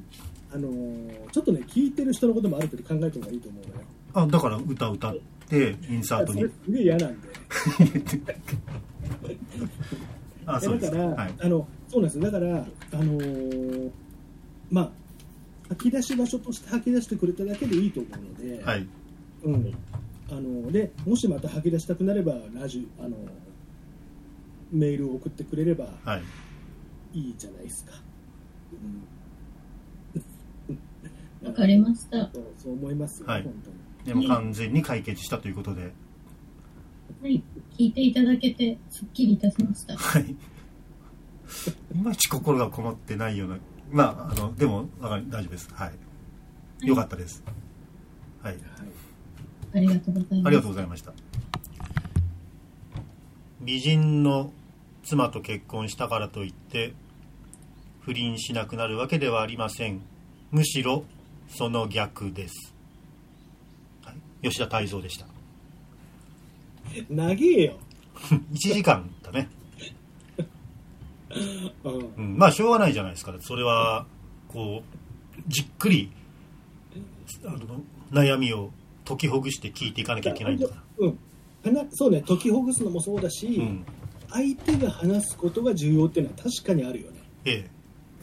[0.52, 3.80] あのーちょっとね聞いてる人のこともある程度考えた方がいいと思うのよ。
[4.14, 5.16] あだから歌歌っ
[5.48, 6.42] てインサートに。
[6.42, 7.28] すげえ嫌なんで。
[10.46, 11.34] あそうですだから、はい。
[11.40, 12.24] あのそうなんですよ。
[12.24, 12.58] だからあ
[12.96, 13.90] のー
[14.70, 14.90] まあ
[15.70, 18.86] 吐き出し場所として吐き出してくれただけでいいと思うので、はい。
[19.44, 19.72] うん、
[20.30, 23.16] あのでもしまた吐き出したくなればラジオあの
[24.70, 26.22] メールを送ってくれればはい。
[27.12, 27.92] いいじゃないですか、
[30.68, 32.30] うん、わかりました。
[32.32, 33.42] そうそう思いますよ、はい。
[33.42, 33.76] 本当に。
[34.20, 35.92] でも完全に解決したということで。
[37.22, 37.42] はい。
[37.76, 39.96] 聞いていただけて、すっきりいたしました。
[39.96, 40.30] はい。
[40.30, 43.58] いまいち心がこもってないような
[43.90, 45.68] まああのでもわかり大丈夫です。
[45.72, 45.90] は
[46.82, 46.86] い。
[46.86, 47.42] よかったです。
[48.42, 48.54] はい。
[48.54, 48.62] はい。
[49.74, 50.46] ありがとうございます。
[50.46, 51.12] ありがとうございました。
[53.60, 54.52] 美人の
[55.04, 56.94] 妻と結婚したからといって
[58.00, 60.00] 不倫しなくなるわけではありません。
[60.50, 61.04] むしろ
[61.48, 62.74] その逆です、
[64.04, 65.26] はい、吉田泰造でした。
[67.08, 67.78] 長えよ、
[68.52, 69.48] 1時間だね、
[71.84, 72.12] うん。
[72.16, 73.34] うん、まあしょうがないじゃないですか。
[73.40, 74.06] それは
[74.48, 76.10] こうじっくり
[77.44, 77.58] あの
[78.10, 78.70] 悩みを
[79.04, 81.06] 解きほぐして聞いていかなきゃいけないんだから。
[81.06, 81.18] うん。
[81.64, 82.22] 話そうね。
[82.26, 83.84] 解きほぐすのもそうだし、うん。
[84.30, 87.20] 相手が話すことが重要っていうのは確かにあるよね。
[87.44, 87.64] え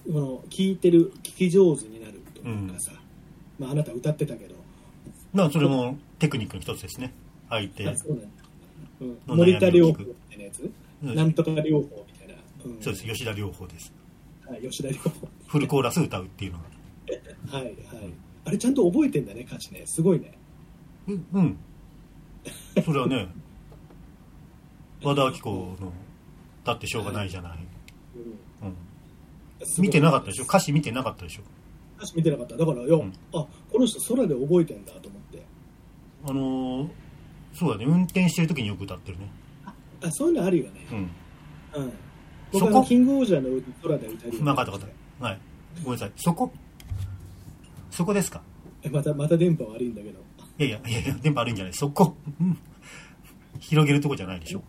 [0.07, 0.11] え。
[0.11, 2.93] この聞いてる聞き上手になるとかさ、
[3.59, 4.55] まあ、あなた歌ってたけど。
[5.33, 7.13] まあそれもテクニックの一つですね。
[7.49, 9.37] 相手あそうなん。
[9.37, 10.71] 森田療法みたいなやつ、
[11.03, 11.15] うん。
[11.15, 12.05] なんとか療法
[12.81, 13.05] そうです。
[13.05, 13.93] 吉田療法です。
[14.47, 16.63] はい、吉田療法フルコーラス歌うっていうのは
[17.51, 17.75] はいはい。
[18.45, 19.83] あれちゃんと覚えてんだね歌詞ね。
[19.85, 20.37] すごいね。
[21.07, 21.57] うんうん。
[22.85, 23.27] それはね
[25.03, 25.49] 和田アキ子
[25.79, 25.91] の
[26.63, 27.57] 「だってしょうがないじゃない」
[28.61, 28.69] うん。
[28.69, 28.75] うん、
[29.83, 30.43] 見てなかったでしょ？
[30.45, 31.41] 歌詞見てなかったでしょ？
[31.97, 32.55] 歌詞見てなかった。
[32.57, 33.13] だからよ、うん。
[33.33, 35.41] あこの人空で覚えてんだと思って。
[36.25, 36.89] あのー
[37.53, 37.85] そうだね。
[37.85, 39.29] 運転してる時によく歌ってるね。
[40.01, 40.85] あそういうのあるよね。
[40.91, 40.97] うん。
[41.83, 41.91] うん
[42.53, 42.83] そこ？
[42.83, 45.25] キングオージャーの空で歌えるよ分かった分かった。
[45.25, 45.39] はい。
[45.83, 46.11] ごめんなさい。
[46.15, 46.51] そこ？
[47.91, 48.41] そこですか？
[48.83, 50.19] えまたまた電波悪いんだけど。
[50.59, 51.73] いやいやいやいや電波悪いんじゃない。
[51.73, 52.15] そこ？
[52.39, 52.57] うん。
[53.59, 54.63] 広げるとこじゃないでしょ。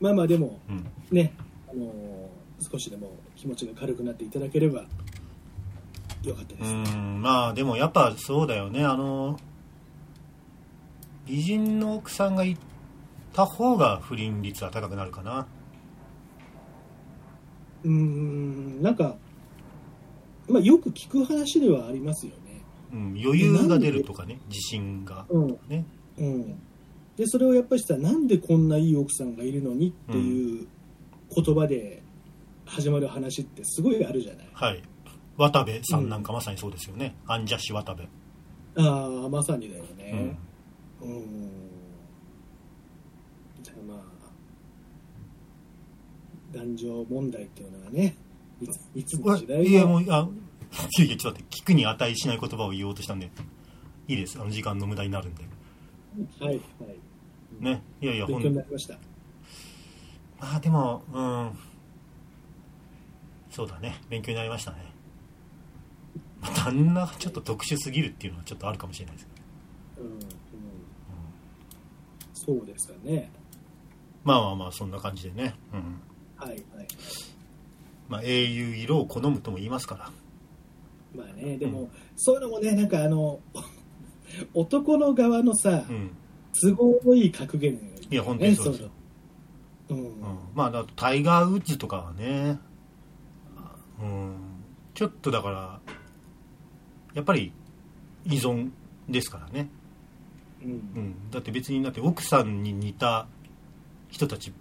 [0.00, 0.86] まあまあでもうん。
[1.10, 1.32] ね
[1.68, 1.92] あの
[2.60, 4.84] 少しでも気持ちが軽くなっていただければ
[6.22, 8.84] よかったでうす、んまあでもやっぱそうだよね。
[8.84, 9.38] あの
[11.26, 12.56] 美人の奥さんがい
[13.32, 15.46] た方が不倫率は高くなるかな
[17.84, 19.16] うーんなんか、
[20.48, 22.62] まあ、よく聞く話ではありますよね。
[22.92, 25.26] うん、余裕が出るとかね自信が。
[25.28, 25.58] うん。
[25.68, 25.84] ね。
[26.18, 26.58] うん、
[27.16, 30.66] でそれをやっぱりさなんでこんないい奥さんがいるのにっていう
[31.34, 32.02] 言葉で
[32.66, 34.48] 始まる話ってすごいあるじゃない。
[34.52, 34.82] はい。
[35.36, 38.02] 渡部さんなんかまさにそうですよね、アンジャッシュ渡部、
[38.76, 39.96] ああまさにだようん。
[39.96, 40.38] ね
[41.00, 41.50] うん
[43.62, 43.98] じゃあまあ
[46.52, 48.14] 男女問題っていうのはね
[48.60, 50.28] いついつの時代いやももうあ
[50.98, 53.30] いやいやちょっと待って聞くに値しない言葉を言おうとしたんで
[54.06, 54.40] いいです。
[54.40, 55.44] あの時間の無駄になるんで。
[56.40, 56.60] はいはい。
[57.60, 58.94] ねいやいやほ勉強にんなりました。
[60.40, 61.50] まあでもうん。
[63.50, 64.00] そうだね。
[64.08, 64.78] 勉強になりましたね。
[66.40, 70.06] まあ旦那がちょっと特殊すぎるっていうのはちょっとあるかもしれないですけど。
[70.06, 70.20] うん、うん、
[72.32, 73.30] そうですかね。
[74.22, 76.00] まあまあまあそんな感じでね、うん
[76.40, 76.60] はいはい。
[78.08, 80.10] まあ、英雄色を好むとも言いますから。
[81.14, 81.90] まあねでも、うん
[82.22, 83.40] そういうのもねなんかあの
[84.52, 86.10] 男の側のさ、うん。
[86.52, 88.90] 都合のいい格言、ね、いや本当にそうです
[90.54, 92.58] まあだとタイガー・ウッズとかはね、
[94.00, 94.34] うん、
[94.94, 95.80] ちょっとだから
[97.14, 97.52] やっぱり
[98.24, 98.70] 依存
[99.08, 99.68] ですからね、
[100.62, 103.26] うん、だって別にだって奥さんに似た
[104.10, 104.54] 人たちうん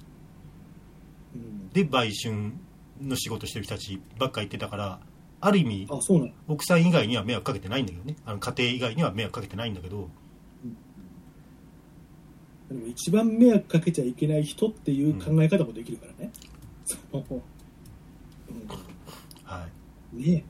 [1.73, 2.53] で売春
[3.01, 4.99] の仕事してる人たちばっか言ってたから
[5.41, 6.31] ある意味あそうなの。
[6.47, 8.15] 奥さん以外には迷惑かけてないんだけどね。
[8.25, 10.09] あの家庭以外には迷惑かけてないんだけど。
[12.69, 16.31] でも一番迷惑かけちゃいけない人っていう考え方もできるからね、
[16.85, 17.41] そう、
[19.43, 19.65] は
[20.13, 20.15] い。
[20.15, 20.43] うん、ね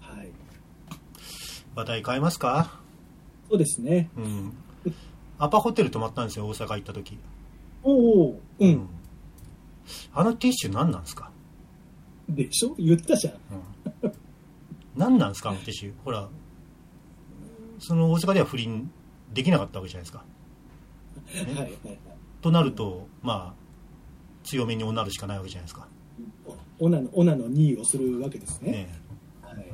[0.00, 0.28] はい。
[1.74, 2.80] 話題変えますか？
[3.50, 4.08] そうですね。
[4.16, 4.52] うん。
[5.38, 7.18] アパホテル泊まったんですよ大阪行った時。
[7.82, 8.88] おおうん、
[10.14, 11.30] あのティッシュ何なんですか？
[12.28, 12.74] でしょ？
[12.78, 13.34] 言ったじゃん。
[14.02, 14.12] うん。
[14.96, 15.50] 何なんですか？
[15.50, 15.92] あのティッシュ。
[16.04, 16.28] ほら
[17.78, 18.90] その大阪では不倫
[19.32, 20.24] できなかったわけじゃないですか。
[21.34, 21.98] はいはいはい。
[22.40, 25.86] となるとまあ強めにおなるしかないわけじゃないですか。
[26.80, 28.70] オナのオナの2位をするわけですね。
[28.72, 29.00] ね
[29.42, 29.66] はい、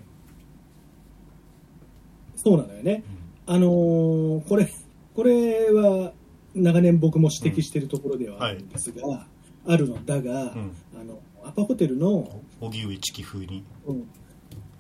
[2.37, 3.05] そうなのよね、
[3.46, 4.68] あのーこれ
[5.14, 6.12] これは
[6.55, 9.27] 長年僕も指摘しているところではあるんですが、
[9.66, 10.72] あるのだが、うん。
[11.00, 14.09] あのアパホテルの、荻上チキ風に、うん。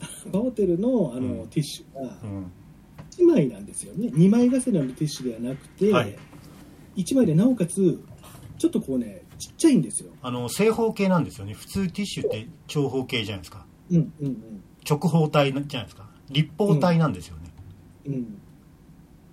[0.00, 1.48] アパホテルのあの、うん。
[1.48, 2.52] ティッシュがうん。
[3.10, 4.08] 1枚なんですよね。
[4.08, 6.16] 2枚重ねのティッシュではなくて、はい。
[6.96, 8.02] 1枚でなおかつ
[8.58, 11.54] ちょっとこうねちっちゃいんですよ、あの正方形なんですよね。
[11.54, 13.66] 普通ティッシュって長方形じゃないですか。
[13.90, 16.08] うんうん直方体じゃないですか。
[16.30, 17.42] 立方体なんですよね、
[18.06, 18.14] うん。
[18.14, 18.38] うん、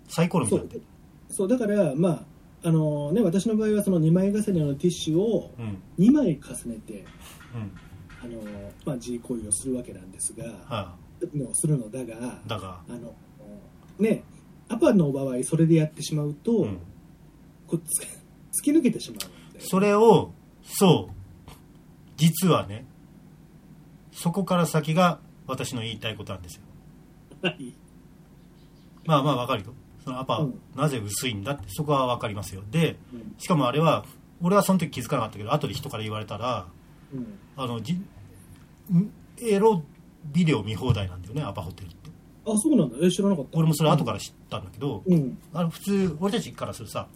[0.08, 0.80] サイコロみそたいう。
[0.80, 0.86] な
[1.30, 2.26] そうだからまあ
[2.64, 5.82] あのね、私の場合はその2枚重ねのティッシュをうん。
[5.98, 7.06] 2枚重ねて
[7.56, 7.72] うん。
[8.24, 8.42] あの、
[8.86, 10.96] まあ、自慰行為をするわけなんですが、は
[11.36, 13.16] のするのだがあ、だが、あの
[14.00, 14.24] ね
[14.70, 16.80] アパの場合それでやってしまうと、うん、
[17.68, 18.02] こうつ
[18.62, 20.32] 突き抜けてしまうそれを
[20.64, 21.14] そう。
[22.18, 22.86] 実はね
[24.12, 26.62] そこから先が私の言いたいことなんですよ。
[27.42, 27.74] はい。
[29.06, 30.60] まあまあわかるよそのアパ、うん。
[30.76, 32.64] なぜ薄いんだってそこはわかりますよ。
[32.70, 33.36] でうん。
[33.38, 34.06] しかもあれは
[34.42, 36.68] 俺はその時気づかなかったけど後で人から言われたら
[37.14, 37.40] うん。
[37.58, 38.06] あのじん
[39.42, 39.84] エロ
[40.26, 42.10] ビデオ見放題なんだよねアパホテルって。
[42.46, 42.98] あそうなんだ。
[43.02, 43.58] え知らなかった。
[43.58, 45.38] 俺もそれ後から知ったんだけど、うん。
[45.54, 47.08] あの普通俺たちからするとさ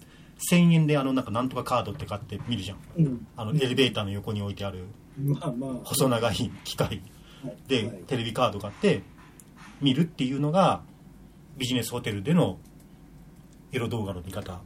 [0.52, 2.78] 1000円であのなんかなんとかカードって買って見るじゃん。
[2.98, 3.28] うん。
[3.36, 4.86] あのエレベーターの横に置いてある
[5.18, 5.72] まあまあ。
[5.84, 7.02] 細長い機械。
[7.44, 7.58] はい。
[7.68, 8.04] ではい。
[8.08, 9.02] テレビカード買って
[9.82, 10.82] 見るっていうのが
[11.58, 12.58] ビジネスホテルでの
[13.76, 14.62] エロ動画の見方。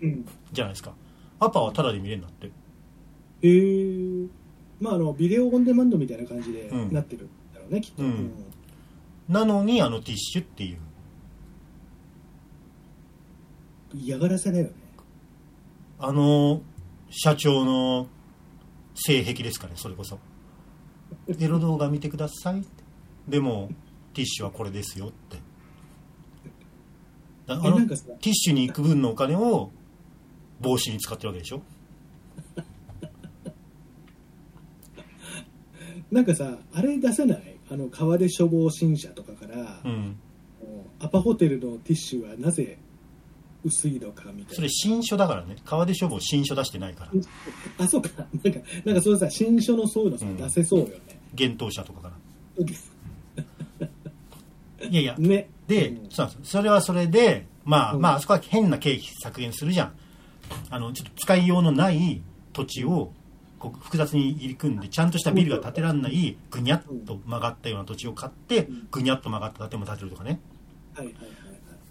[0.00, 0.26] うん。
[0.52, 0.92] じゃないですか。
[1.40, 2.46] アパはタダで見れるんだって。
[2.46, 2.50] へ
[3.42, 4.26] え
[4.80, 6.92] まああのビデオオンデマンドみたいな感じでうん。
[6.92, 8.30] なってるんだろうね、きっと、うん。
[9.28, 10.76] なのにあのティッシュっていう。
[10.76, 10.88] うん
[13.94, 14.72] 嫌がらせだよね。
[15.98, 16.60] あの
[17.10, 18.06] 社長の
[18.94, 20.18] 性癖ですかねそれこそ。
[21.38, 22.68] エロ動画見てくださいって。
[23.28, 23.70] でも
[24.14, 25.38] ティッシュはこれですよって
[27.48, 29.70] あのテえなんかさィッシュに行く分のお金を
[30.60, 31.62] 帽子に使ってるわけでしょ？
[36.10, 37.56] なんかさあれ出せない？
[37.70, 40.16] あの川出処方新社とかから、うん。
[41.00, 42.78] アパホテルのティッシュはなぜ
[43.64, 45.56] 薄いのかみたそれいな新書だからね。
[45.64, 47.12] 川出書房新書出してないから。
[47.84, 48.08] あそうか。
[48.42, 50.36] なんかなんかそれさ新書のそういうのさ、うん。
[50.36, 51.20] 出せそうよね。
[51.38, 52.16] 幻冬者とかから
[54.82, 55.14] いやいや。
[55.18, 55.48] ね。
[55.66, 56.10] で、うん。
[56.10, 58.00] そうなんですそれはそれでまあ、うん。
[58.00, 59.92] まああそこは変な経費削減するじゃん。
[60.70, 62.22] あのちょっと使いようのない
[62.52, 63.12] 土地を
[63.58, 68.88] こう複雑に入り組んでちゃんとしたビルが建てられないぐにゃっと曲がったような土地を買ってうん。
[68.90, 70.40] ぐにゃっと曲がった建物を建てるとかね。
[70.94, 71.38] はいはいはいはい。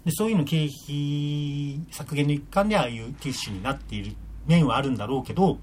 [0.04, 4.16] でそういうの経費削減の一環でああいうティッシュになっている
[4.46, 5.58] 面はあるんだろうけど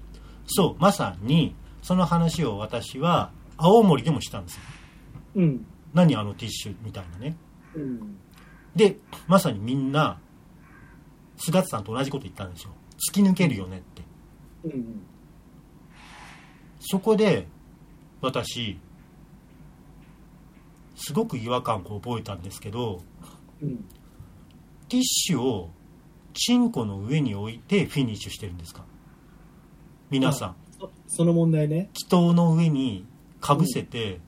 [0.46, 4.60] そうまさにその話を私は青森でもしたんですよ。
[5.36, 5.66] うん
[5.96, 7.36] 何あのティッシュみたいなね。
[7.74, 8.18] うん。
[8.76, 10.20] でまさにみんな
[11.38, 12.70] 菅田さんと同じこと言ったんですよ。
[13.10, 14.02] 突き抜けるよねって。
[14.64, 15.02] うん
[16.78, 17.48] そこで
[18.20, 18.78] 私
[20.94, 23.00] すごく違和感を覚えたんですけど
[23.62, 23.76] うん。
[24.88, 25.70] ティッシュを
[26.34, 28.84] チンコの上に置いてフィニッシュしてるんですか？
[30.10, 30.56] 皆さん。
[30.78, 33.06] そその問題ね、祈祷の上に
[33.40, 34.20] かぶせてうん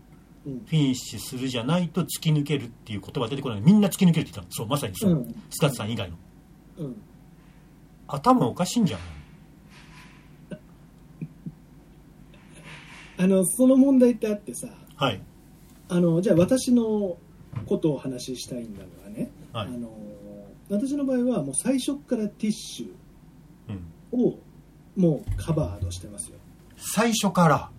[0.66, 3.61] フィニッシュするじゃないと突き抜けるっていう言葉が出てこない。
[3.61, 4.46] みんな突き抜けるって言ったの。
[4.51, 5.42] そうまさにそう、うん。
[5.51, 6.16] スカッツさん以外の。
[6.78, 6.96] うん、
[8.07, 8.99] 頭おかしいんじゃ
[10.51, 10.61] ない
[13.24, 14.68] あのその問題ってあってさ。
[14.96, 15.20] はい。
[15.88, 17.16] あのじゃあ私の
[17.66, 19.66] ことをお話ししたいんだがね、はい。
[19.66, 19.90] あの
[20.70, 22.92] 私の場合はもう最初からティッシ
[23.68, 24.20] うん。
[24.20, 24.38] ュを
[24.96, 26.38] もうカバードしてますよ。
[26.76, 27.70] 最初から？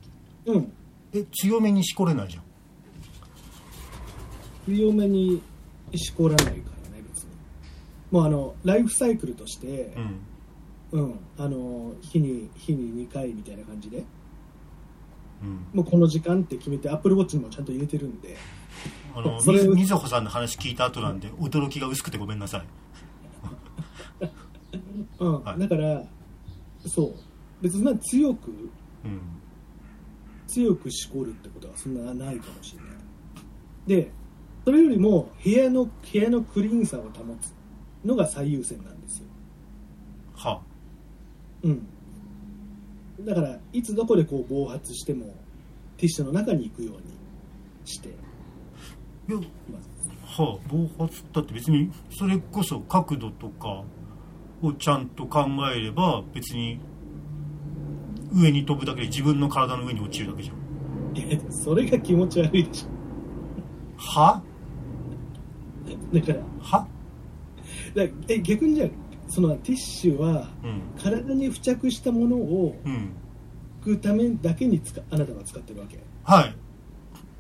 [0.46, 0.72] うん。
[1.14, 2.44] え強めにしこれないじゃん
[4.70, 5.42] 強めに
[5.96, 6.62] しこらないからね
[7.08, 7.30] 別に。
[8.12, 10.20] もうあのライフサイクルとしてうん。
[10.92, 14.04] うん、あの日に日に2回みたいな感じで。
[15.42, 15.66] うん。
[15.74, 18.38] もうこの時間って決めてアップルウォッチにもちゃんと入れてるんで。
[19.16, 22.66] あの それみみずほさんの話聞いた後なんで驚きが薄くてごめんなさい。
[25.20, 25.44] うん。
[25.44, 25.60] はい。
[25.60, 26.04] だから
[26.86, 27.16] そう。
[27.62, 28.52] 別にまあ強く
[29.04, 29.20] うん。
[30.48, 32.90] 強くしこるってことはそんなないかもしれない。
[33.88, 34.12] で
[34.66, 37.10] それよりも部屋の部屋のクリーンさを保
[37.42, 37.54] つ
[38.06, 39.26] のが最優先なんですよ。
[40.36, 40.62] は
[41.64, 41.88] うん。
[43.26, 45.36] だからいつどこでこう暴発しても
[45.98, 47.02] ティッシュの中に行くように
[47.84, 48.12] してい
[49.28, 53.84] やはあ、暴発だって別にそれこそ角度とか
[54.62, 56.80] をちゃんと考えれば別に
[58.34, 61.18] 上に飛ぶだけで自分の体の上に落ちるだけじゃん。
[61.18, 62.88] いやそれが気持ち悪いでしょ。
[63.98, 64.42] は
[66.14, 66.88] だからは？
[67.96, 68.90] だえ逆にじゃあ
[69.30, 70.82] そのティッシュはうん。
[71.02, 73.12] 体に付着したものをうん。
[73.82, 76.00] 拭くためだけに使あなたは使ってるわけ。
[76.24, 76.56] はい。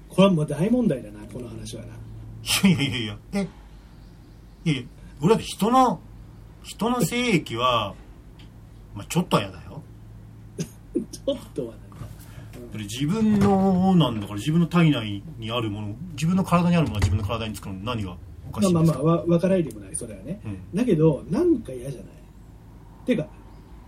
[0.07, 1.89] これはもう大問題だなこの話はな。
[2.69, 3.47] いやいやいやいやえ？
[4.65, 4.83] いやいや
[5.21, 5.99] 俺だって人の
[6.63, 7.93] 人の精液は
[8.95, 9.81] まあちょっとは嫌だよ。
[11.11, 12.07] ちょっとはなんか、
[12.71, 18.17] それ自分のなんだから自分の体内にあるもの自分の体にあるものが自分の体につくのに何が
[18.49, 20.41] おかしいまあまあまあわ分からないでもないそれはね。
[20.45, 20.59] うん。
[20.75, 22.11] だけどなんか嫌じゃない。
[23.05, 23.27] てか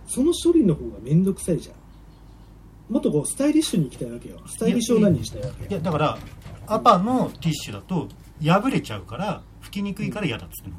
[0.06, 2.92] その処理の方が面倒くさいじゃん。
[2.92, 4.40] もっとこうスタイリッシュに行きたいわけよ。
[4.46, 6.18] スタイリッシュを何にしたいわけいやだから
[6.66, 8.08] アパのティッシュだと
[8.42, 10.78] 破れちゃうから拭きにくいから嫌だっつってんの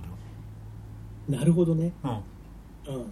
[1.40, 1.94] なるほどね。
[2.04, 2.22] 俺は
[2.88, 3.06] うん。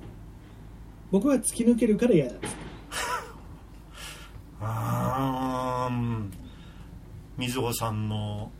[1.11, 2.47] 僕は突き抜けるから嫌だっつって。
[2.47, 2.51] う
[4.63, 6.31] んあーん。
[7.37, 8.51] 水穂さんの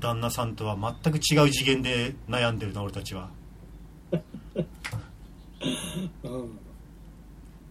[0.00, 3.30] 旦那さんとは全く違う次元で悩んでるな俺たちは。
[6.22, 6.58] うん。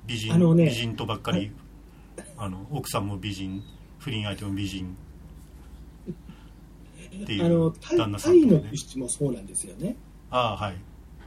[0.05, 1.51] 美人、あのね美人とばっかり。
[2.37, 3.61] あの奥さんも美人
[3.97, 4.95] 不倫相手も美人。
[7.23, 8.61] っていうタイ旦那さタイんとね。
[8.61, 9.95] のティッシュもそうなんですよね。
[10.29, 10.75] ああはい。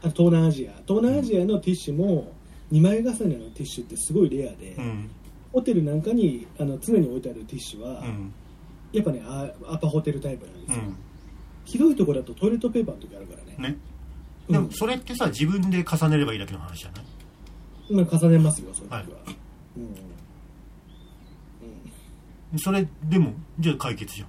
[0.03, 0.72] 東南アジア。
[0.86, 2.32] 東南アジアのティッシュも
[2.70, 5.11] 2枚重ねのティッシュってすごいレアで、うん。
[5.53, 8.32] ホテルなんかにあの常に置いてあるティッシュは、うん
[8.93, 10.97] やっぱねアアパホテルタイプなんですよ、うん。
[11.64, 13.55] ひどいところだとトイレットペーパーの時あるからね。
[13.70, 13.76] ね。
[14.49, 14.53] うん。
[14.53, 17.05] でもそれってさ自分で重ねればいいだけの話じゃない？
[17.93, 19.09] まあ重ねますよそういう時は、はい。
[22.53, 22.59] うん。
[22.59, 24.28] それでもじゃあ解決じゃん。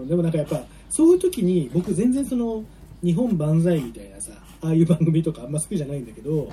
[0.00, 0.60] うん、でもなんかやっぱ
[0.90, 2.64] そういう時に僕全然その
[3.02, 6.48] 日本万歳みたいなさああいう番組とかあんま好きじゃないんだけど、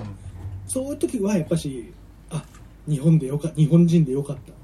[0.68, 1.92] そういう時はやっぱし
[2.30, 2.44] あ
[2.88, 4.36] 日本でよか日本人でよかっ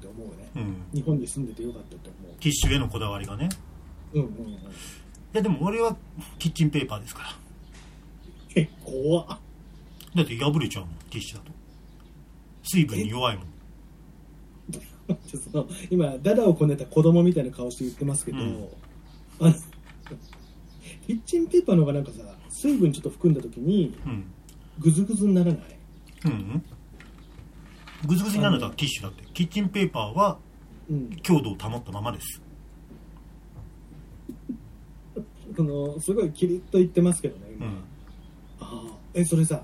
[0.55, 3.49] うん、うん、日本に住んでてよかったって思ティッシュへのこだわりがね。
[4.13, 4.51] ううんうんうん。
[4.51, 4.57] い
[5.33, 5.95] やでも俺は
[6.39, 7.29] キッチンペーパーですから。
[8.55, 9.27] え怖っ。
[10.15, 11.51] だって破れちゃうもんティッシュだと。
[12.63, 13.45] 水分に弱いもん。
[15.27, 18.67] その今ダダをこねた子供みたいな顔して言ってますけど、うん。
[21.07, 24.25] キッチンペーパーの方がなんかさ水分ちょっと含んだ時にうん。
[24.79, 25.79] グズグズにならない？
[26.25, 26.63] うんうん
[28.05, 29.23] ぐずぐずになるのはティッシュだって。
[29.33, 30.37] キッチンペーパーは
[30.89, 31.09] うん。
[31.23, 32.41] 強度を保ったままです。
[35.55, 37.73] そのすごいキリッと言ってますけどね今、うん。
[38.59, 38.83] ああ
[39.13, 39.63] えそれさ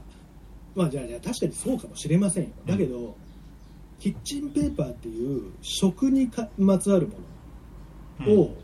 [0.75, 2.49] まあじゃあじゃあ確かにそうかもしれませんよ。
[2.65, 3.15] だけど、
[3.99, 7.13] キッチンペーパーっていう食にかまつわるも
[8.19, 8.35] うん。
[8.35, 8.57] のを、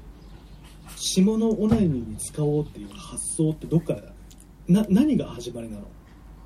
[0.95, 4.13] 下のオナニーに使おうっていう発想ってどっからだ？
[4.67, 5.83] な何が始まりなの？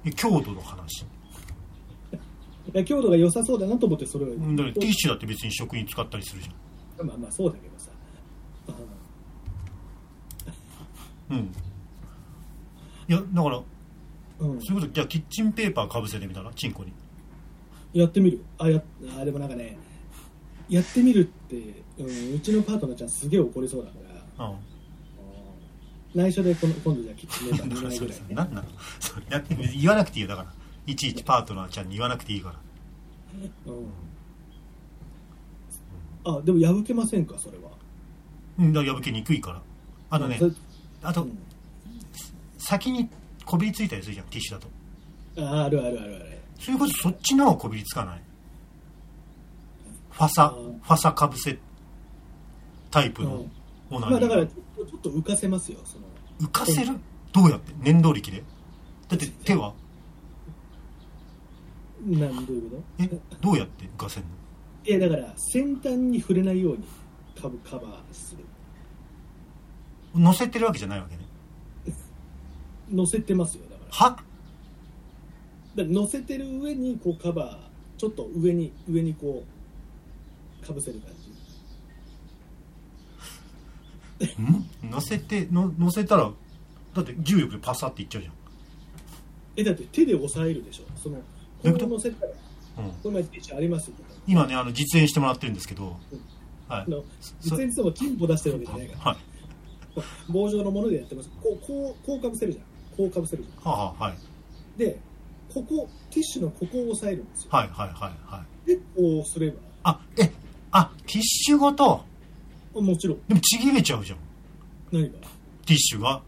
[0.06, 1.06] え強度の話
[2.86, 6.50] 強度が良さそうだなと思ってそれを、うんだからティッシュだって別に食に使ったりするじ
[7.04, 7.92] まあまあそうだけどさ。
[11.30, 11.38] うん。
[11.38, 13.62] いやだから
[14.40, 14.62] うん。
[14.62, 16.94] そういうことじゃあキッチンペーパーかぶせてみたらチンコに。
[17.94, 18.44] やってみる。
[18.58, 18.82] あや
[19.20, 19.78] あでもなんかね
[20.70, 21.56] やってみるって、
[21.98, 23.98] うん、うちのパートナーちゃんすげえ怒りそうだか
[24.40, 24.46] ら。
[24.48, 24.56] うん。
[26.16, 28.26] 内緒でこの今度じゃあキッチンペーパー2だからそれ枚ぐらいね。
[28.36, 28.68] 何なの？
[29.00, 30.54] それやって言わなくていいよだから
[30.88, 32.56] いちいちパートナーちゃんに言わなくていいから。
[36.26, 36.38] うん。
[36.40, 37.38] あでも破けませんか？
[37.38, 37.70] それは。
[38.58, 39.62] うんだ破けにくいから。
[40.10, 40.52] あのねそれ
[41.04, 41.38] あとうん。
[42.58, 43.08] 先に
[43.46, 44.68] こびりついたりするじゃんティッシュだと。
[45.46, 46.40] ああるあるあるある。
[46.60, 48.22] そういうことそっちの方がこびりつかない？
[50.12, 51.60] ファサファサかぶせ
[52.90, 53.46] タイプの
[53.92, 56.08] オナニーまあだからちょっと浮かせますよその。
[56.40, 56.98] 浮かせる？
[57.34, 57.74] どうやって？
[57.80, 58.44] 粘動力で？
[59.08, 59.76] だって手は？
[62.08, 63.10] なんどういうこえ
[63.42, 64.32] どうやって浮かせるの？
[64.86, 66.84] といやだから先端に触れないように
[67.40, 68.46] カブカバーする。
[70.16, 71.26] 乗せてるわけじゃないわけね。
[72.90, 73.92] 乗せてますよだから。
[73.92, 74.10] は？
[74.12, 74.24] だか
[75.76, 77.58] ら乗せてる上にこうカバー
[78.00, 79.44] ちょっと上に上にこ
[80.64, 81.12] うかぶせる感
[84.20, 84.42] じ。
[84.42, 84.66] ん？
[84.90, 86.32] 乗せての乗せたら
[86.96, 88.30] だって重力でパサっていっちゃうじ
[89.58, 90.84] えだって手で押さえるでしょ？
[90.98, 91.18] その
[91.64, 91.88] どういうこと？
[92.78, 93.90] この前ティッシュあります？
[93.90, 93.96] よ
[94.28, 95.98] 今ねあの実演してもらってるんですけど、
[96.68, 96.92] はい。
[97.42, 99.12] 実演しても金歩出してるわけじゃないから。
[99.12, 99.18] はい。
[100.30, 101.30] 棒状のものでやってます。
[101.42, 102.66] こうこうこうかぶせるじゃん。
[102.96, 103.72] こうかぶせるじゃん。
[103.72, 104.18] はあはい。
[104.78, 105.00] で
[105.52, 108.68] ここティッシュのここを押さえるんですよ、はいはいはいはい。
[108.68, 109.58] でこうすれば。
[109.84, 110.32] あえ
[110.72, 112.04] あティッシュごと？
[112.76, 113.22] あもちろん。
[113.28, 114.20] でもちぎれちゃうじゃん。
[114.92, 115.18] 何が？
[115.66, 116.22] ティッシュが？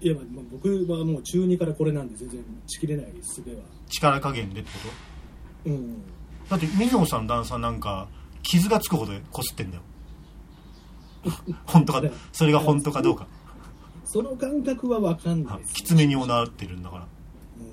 [0.00, 3.56] いや、まあ、まあ僕はもう中2からこれなんで全然ちきれない術は
[3.90, 4.78] 力加減でってこ
[5.66, 6.02] うん。
[6.48, 8.08] とだって水野さん旦さんなんか
[8.42, 9.82] 傷がつくほどこすってんだよ。
[11.66, 12.00] 本当か？
[12.00, 12.10] ね。
[12.32, 13.26] それが本当かどうか。
[14.04, 17.06] その感覚は分かんないあです、きつめになってるんだから。
[17.58, 17.66] うん。
[17.66, 17.72] うん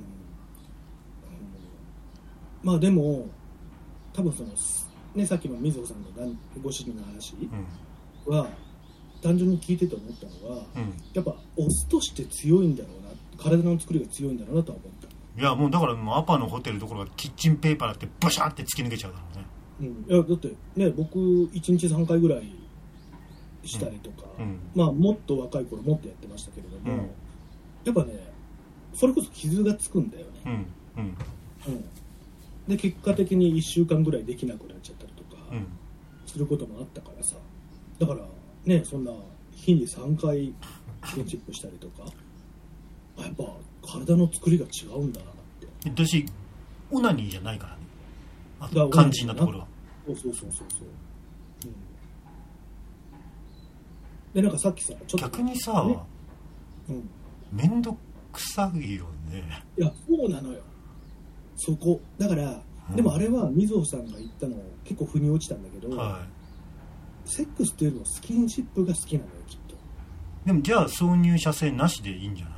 [2.63, 3.27] まあでも
[4.13, 4.49] 多分その
[5.15, 7.35] ねさっきの水野さんの旦ご主人の話
[8.27, 8.33] うん。
[8.35, 8.47] は
[9.21, 10.93] 単純に聞いてて思ったのはうん。
[11.13, 13.09] やっぱオスとして強いんだろうな
[13.43, 15.06] 体の作りが強いんだろうなとは思った
[15.37, 19.45] いやもうだからもうアパのホテルどころかキッチンペーパーだってバシャーって突き抜けちゃうだろうね。
[19.79, 22.51] うん、いやだってね僕1日3回ぐらい
[23.63, 24.59] したりとか、うん。
[24.73, 27.09] まあもっと若い頃もっとやってましたけれども、うん。
[27.83, 28.19] やっぱね
[28.93, 30.51] それこそ傷がつくんだよね、うん。
[30.51, 31.17] うん。
[31.67, 31.85] うん。
[32.67, 35.67] で結果的に1週間ぐらいできなくなっちゃったりとかうん。
[36.25, 37.35] することもあったからさ。
[37.99, 38.25] だから
[38.65, 39.11] ねそんな
[39.51, 40.53] 日に3回
[41.05, 42.05] スキンシップしたりとか。
[43.19, 43.43] あやっぱ
[43.87, 45.89] 体の作りが違うんだなって。
[45.89, 46.25] 私
[46.91, 47.79] オナニーじゃないからね。
[48.59, 49.67] あだ肝心なところは。
[50.05, 50.87] そうそうそうそうそう、
[51.65, 51.73] うん、
[54.33, 55.17] でなんかさっきさちょっと。
[55.17, 55.97] 逆にさね。
[56.89, 57.09] うん。
[57.51, 57.95] 面倒
[58.31, 59.63] くさいよね。
[59.77, 60.59] いやそうなのよ。
[61.55, 62.01] そこ。
[62.17, 62.95] だから、うん。
[62.95, 66.25] でもあれはみぞさんが言ったの結構腑に落ちたんだけど、は
[67.25, 69.73] セックスっていうのはスキンシップが好きなのよきっと。
[69.73, 69.77] い
[70.45, 72.55] でもじゃあ挿入射精なしでいいんじゃない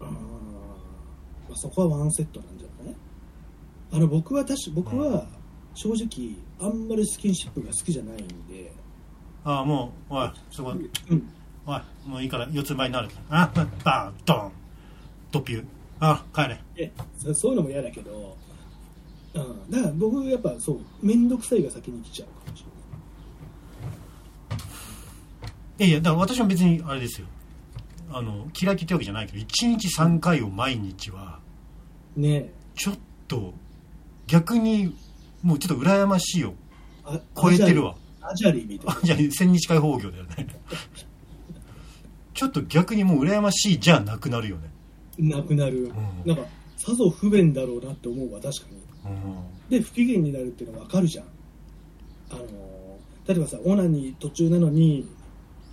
[0.00, 0.12] あー、ま
[1.54, 2.94] あ、そこはワンセットなんじゃない？
[3.92, 5.26] あの僕は確か僕は
[5.74, 8.72] 正直あんまりスキンシップが好きじゃないんで、
[9.44, 10.74] ああもうおいそこう
[11.14, 11.30] ん、
[11.66, 13.50] おいもういいから四つ倍になるあ
[13.84, 14.52] バーンドン
[15.32, 15.64] ドピュー。
[16.00, 16.60] あ帰れ。
[16.76, 18.36] えそそういうのも嫌だけど、
[19.34, 22.74] うん、だから僕やっぱそう面倒くさいが先に来ちゃうかもしれない。
[25.78, 27.26] いやいやだから私も別にあれですよ。
[28.12, 31.40] あの嫌いって言ってわけじゃないけど1日3回を毎日は
[32.16, 32.50] ね。
[32.74, 32.98] ちょっ
[33.28, 33.54] と
[34.26, 34.96] 逆に
[35.42, 36.54] もうちょっと羨ましいよ。
[37.04, 37.96] あ超えてるわ。
[38.20, 40.46] アジャリみたいあじゃあ千日開放業だよね。
[42.32, 44.70] ちょっと逆にもう羨ましいじゃなくなるよね。
[45.18, 45.92] ななくなる、ん。
[46.24, 46.44] なんか
[46.76, 48.66] さぞ不便だろうなって思うわ確か
[49.04, 49.12] に。
[49.12, 49.70] うん。
[49.70, 51.26] で不機嫌になるっていうのは分かるじゃん。
[52.30, 52.42] あの
[53.26, 55.06] 例えばさオナニー途中なのに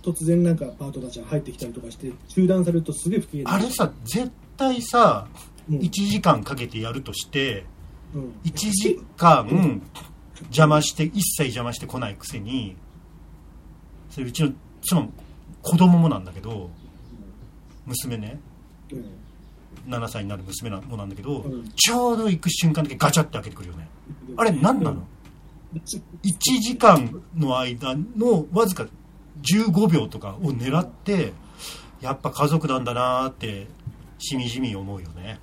[0.02, 7.64] 突然なんかパートたちが入ってきたりとかして中断されるとすげえ不機嫌あれさ絶対さうん1時間かけてやるとして
[8.14, 8.34] うん。
[8.44, 9.80] 1時間
[10.46, 12.76] 邪魔して一切邪魔してこないくせに
[14.10, 14.52] それうちの
[14.82, 15.10] 妻も
[15.62, 16.70] 子供もなんだけど
[17.86, 18.38] 娘ね。
[18.92, 19.04] うん。
[19.88, 21.68] 7歳になる娘なもなんだけど、うん。
[21.70, 23.88] ちょうど行く瞬間だけガチャって開けてくるよね。
[24.36, 25.02] あれ何なの、
[25.72, 25.78] うん。
[25.78, 26.10] 1
[26.60, 28.86] 時間の間のわずか
[29.42, 31.32] 15秒とかを狙って
[32.00, 33.66] やっぱ家族なんだなーって
[34.18, 35.40] しみじみ思うよね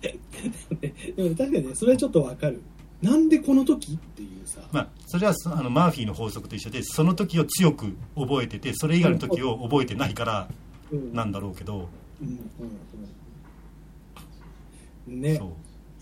[1.16, 2.60] でも確かにねそれはちょっとわかる。
[3.02, 4.60] なんでこの時っていうさ。
[4.72, 10.50] まあそれはそあのマーフィーの法則と一緒でその時を強く覚えててそれ以外の時を覚えてないから
[10.92, 11.14] うん。
[11.14, 11.88] なんだろうけど。
[12.20, 12.38] うんうん
[15.08, 15.20] うん。
[15.20, 15.36] ね。
[15.36, 15.48] そう。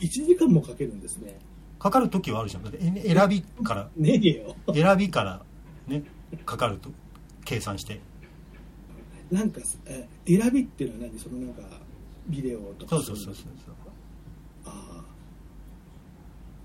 [0.01, 1.39] 1時間もかけるんですね。
[1.79, 2.65] かかる時はあるじゃん。
[2.65, 3.89] だってえ選びから。
[3.97, 4.57] ねえよ。
[4.75, 5.43] 選びから
[5.87, 6.03] ね
[6.45, 6.91] かかると
[7.45, 8.01] 計算して。
[9.31, 11.19] なんかえ選びっていうのは何？
[11.19, 11.63] そのなんか
[12.29, 12.97] ビデオとか。
[12.97, 13.75] そうそうそうそうそう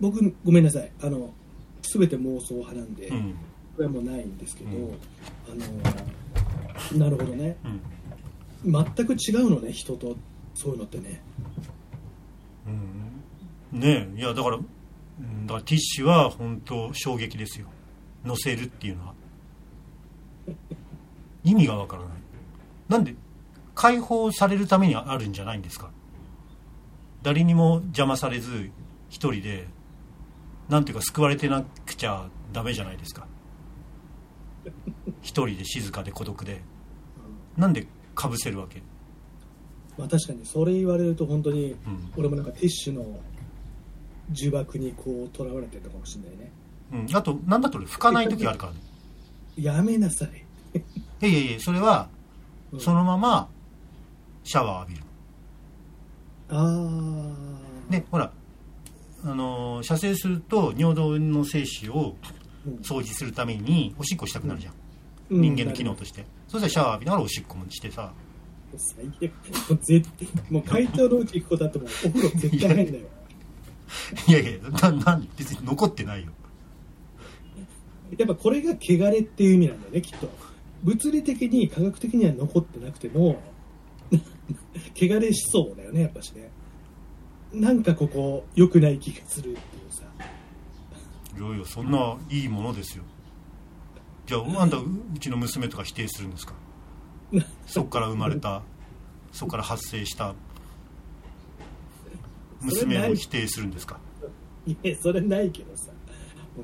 [0.04, 0.92] 僕ごめんなさい。
[1.02, 1.34] あの
[1.82, 3.36] 全て妄想派なんで、こうん。
[3.80, 4.94] れはもうないんですけど、うん。
[5.50, 7.56] あのなるほどね。
[7.64, 7.82] うん
[8.66, 10.16] 全く違うのね人と
[10.56, 11.22] そういうのってね。
[13.74, 13.80] うん。
[13.80, 14.20] ねえ。
[14.20, 14.62] いやだからう
[15.22, 17.68] んだからティッシュは本当衝撃ですよ。
[18.26, 19.14] 乗せるっていうのは。
[21.46, 22.12] 意味がわからない。
[22.90, 23.16] なんで
[23.74, 25.92] 解放されるためにあるんじゃないんですか。
[27.22, 28.70] 誰にも邪魔されず
[29.10, 29.68] 一人で
[30.70, 33.28] なんていうか救われてなくちゃダメじゃないですか。
[35.22, 36.62] 一人で静かで孤独で。
[37.58, 38.82] なんでかぶせるわけ？
[39.98, 42.12] まあ確かにそれ言われると本当にうん。
[42.18, 43.02] 俺もなんかティッシュの
[44.32, 46.52] 呪縛にこうとらわれてるのかもしれないね。
[46.94, 48.80] うん、あとなんだと俺拭かない時あるからね。
[49.56, 50.30] やめなさい、
[50.74, 50.82] い
[51.22, 52.10] やいやいやそれは
[52.72, 52.80] うん。
[52.80, 53.48] そのまま
[54.44, 55.04] シャワー浴びる。
[56.50, 56.90] あ
[57.90, 58.32] あでほら
[59.24, 62.16] あのー射精すると尿道の精子を
[62.66, 64.74] うん掃除するためにおしっこしたくなるじゃん、
[65.32, 65.42] うん。
[65.42, 66.26] 人間の機能として。
[66.48, 68.14] そしたらシャワー浴びながらおしっこもしてさ。
[68.78, 70.10] 最悪もう絶
[70.50, 73.06] もう会長のうち行くことあってもお風呂絶対入んだよ
[74.28, 76.32] いやいやななん別に残ってないよ。
[78.18, 80.30] やっぱこれが汚れっていう意味なんだよねきっと。
[80.84, 83.42] 物理的に科学的には残ってなくても
[84.96, 86.50] 汚れしそうだよねやっぱしね
[87.54, 90.04] なんかここ良くない気がするっていうさ。
[91.38, 93.04] いやいやそんないいものですよ。
[94.26, 94.86] じゃああんたう
[95.16, 96.54] うちの娘とか否定するんですか？
[97.68, 98.64] そこから生まれた
[99.32, 100.34] そこから発生した。
[102.62, 104.00] 娘を否定するんですか？
[104.66, 104.76] い。
[104.82, 105.92] やそれないけどさ、
[106.58, 106.62] う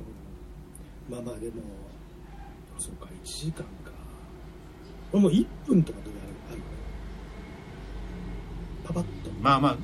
[1.11, 1.13] ん。
[1.15, 1.55] まあまあでも
[2.77, 3.91] そうか1時間か。
[5.11, 6.13] これもう1分とかである
[6.51, 6.61] ある
[8.85, 9.77] パパッと、まあまあ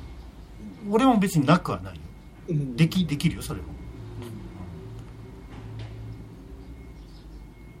[0.90, 2.00] 俺も別になくはないよ。
[2.48, 2.76] うん。
[2.76, 3.66] できできるよそれも。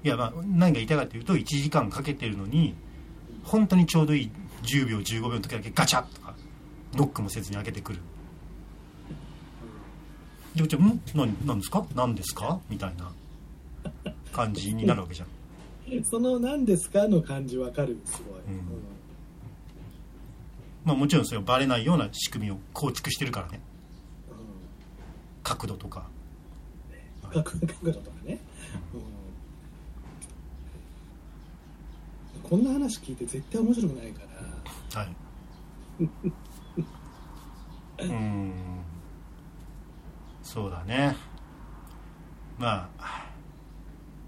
[0.04, 2.74] いやまあ何が言いたいかというと1時間かけてるのに
[3.42, 4.30] 本当にちょうどいい
[4.62, 6.34] 10秒15秒の時だけガチャッとか
[6.94, 7.98] ノックもせずに開けてくる。
[10.54, 11.00] でこっちは「ん？
[11.14, 11.84] 何何ですか？
[11.94, 13.10] 何ですか?」みたいな
[14.32, 15.28] 感じになるわけじゃん。
[16.04, 18.95] その何ですかの感じわかるすごい、うん
[20.86, 23.60] まあもちろんそれはバレないような仕組みを構築してるからね。
[25.42, 26.06] 角度とか。
[27.34, 27.42] うん。
[27.42, 28.38] 角角度とかね、
[28.94, 28.96] う
[32.38, 32.48] ん。
[32.48, 34.22] こんな話聞いて絶対面白くないか
[34.94, 35.00] ら。
[35.00, 35.16] はい。
[38.04, 38.52] うーん。
[40.44, 41.16] そうだね。
[42.58, 43.32] まあ、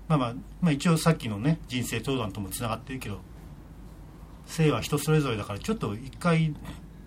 [0.09, 3.21] まあまあ、まあ一応さっきのね、人生相談ともつながってるけど、
[4.49, 6.53] 性は人それぞれだから、ちょっと一回、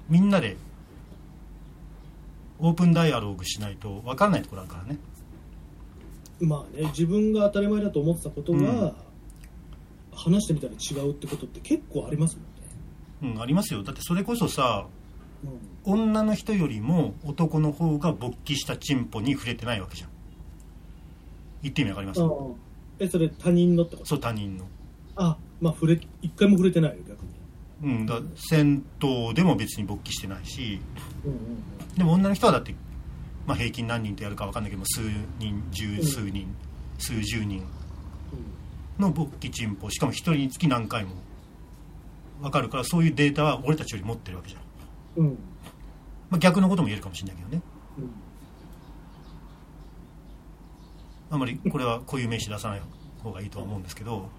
[0.08, 0.56] みんなで、
[2.60, 4.98] オープンダイアローグしないと分からないところあるからね。
[6.40, 8.94] まあね自分が当たり前だと思ってたことが、うん
[10.14, 12.42] 話してみたら違うってことって結構ありますも
[13.30, 13.82] んね、うん、ありますよ。
[13.82, 14.86] だってそれこそさ、
[15.44, 20.10] うん女の人よりも男の方が勃起したチンポに触れてないわけじゃん。
[21.64, 22.22] 言って意味わかります？
[23.00, 24.06] えそれ他人のってこと？
[24.10, 24.66] そう、他人の。
[25.16, 26.98] あまあ触れ一回も触れてないよ
[27.84, 30.80] うん、だ銭湯でも別に勃起してないし。
[31.26, 31.38] うんうん
[31.96, 32.74] でも女の人はだって、
[33.46, 35.02] まあ、平均何人とやるか分かんないけど数
[35.40, 36.48] 人十数人、
[36.98, 37.64] 数十人
[38.98, 41.12] の勃起チンポしかも一人につき何回も。
[42.42, 44.62] 分かるからそういうデータは俺たちより持ってるわけじゃん、
[45.18, 45.30] うん。
[45.32, 45.38] うん
[46.30, 47.62] まあ、逆のことも言えるかもしれないけどね。
[48.00, 48.12] うん。
[51.30, 52.82] あんまりこれはこういう名詞出さない
[53.22, 54.30] 方がいいとは思うんですけど。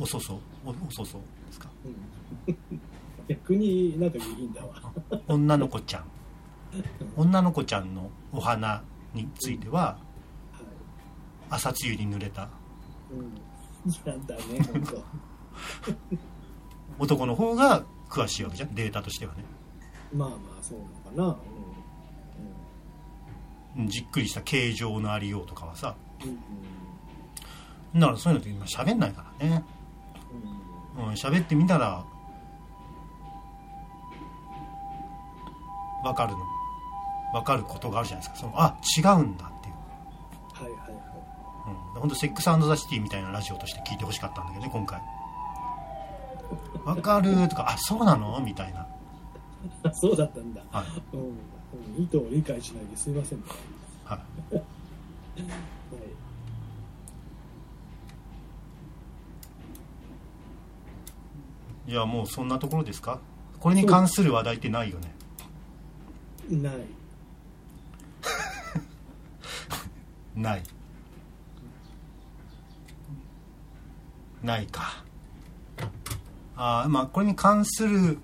[0.00, 1.20] おそそおおそそ
[1.58, 1.70] ですか？
[2.46, 2.80] うん。
[3.28, 4.74] 逆になんかいいんだわ。
[5.26, 6.04] 女の子ちゃん。
[7.16, 8.82] 女の子ちゃんのお花
[9.14, 9.98] についてはは
[11.50, 12.42] 朝露に濡れた。
[12.42, 12.46] い、
[13.12, 13.32] うん、
[14.04, 14.42] なんだね
[14.72, 15.04] 本当。
[16.98, 19.44] 男の方が詳しいわけじゃんデータとしてはね。
[20.14, 20.78] まあまあそう
[21.14, 21.38] なのかな。
[23.78, 23.88] うん。
[23.88, 25.96] じっくりした形状のありようとかはさ。
[26.24, 28.00] うんうん。
[28.00, 29.64] だからそういうのって今喋んないからね
[30.98, 32.04] うんうん喋ってみたら
[36.02, 36.38] 分かるの。
[37.32, 38.46] 分かることがあるじゃないですか。
[38.46, 39.74] そのあ違うんだっていう。
[40.54, 40.98] はいはいは
[41.94, 45.00] うん、本当セックスザ・シティみたいなラジオとして聞いてほしかったんだけどね今回
[46.84, 48.86] 「わかる」とか「あそうなの?」みたいな、い
[49.92, 50.62] そうだったんだ。
[50.70, 50.86] はい。
[51.12, 53.40] うん、うん、意図を理解しないですいません。
[53.40, 53.44] ね
[54.04, 54.16] は
[54.52, 54.62] い、は
[61.88, 63.18] いいやもうそんなところですか？
[63.58, 65.14] これに関する話題ってないよね？
[66.50, 66.74] ない。
[70.36, 70.62] ない。
[74.42, 75.02] ないか。
[76.56, 78.18] あーまあこれに関する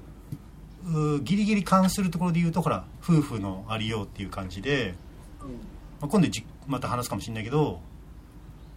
[1.22, 4.94] ギリギリ関するところで言うとほら夫婦のありようっていう感じで、
[5.40, 5.52] うん。
[5.52, 5.54] ま
[6.02, 7.80] あ、今度じまた話すかもしれないけど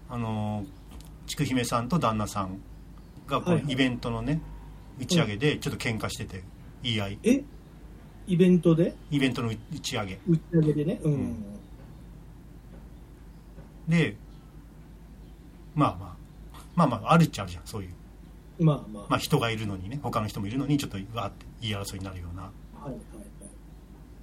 [0.10, 0.68] あのー
[1.28, 2.62] 筑姫さんと旦那さん
[3.28, 4.40] がこのイベントのね
[5.00, 6.44] 打ち上げでちょっと喧嘩してて
[6.84, 7.44] 言い合いえ？
[8.28, 8.96] イベントで？
[9.12, 10.20] イベントの打ち上げ。
[10.28, 11.00] 打ち上げでね？
[11.04, 11.36] うん、うん。
[13.88, 14.16] で
[15.76, 16.18] まあまあ。
[16.76, 17.90] まあまああるっちゃあるじゃんそういう。
[18.64, 22.44] まあまあ、まあ、人がいるのにね他の人もいるのにちょっとわーって言い争いになるような。
[22.44, 22.98] はいはいは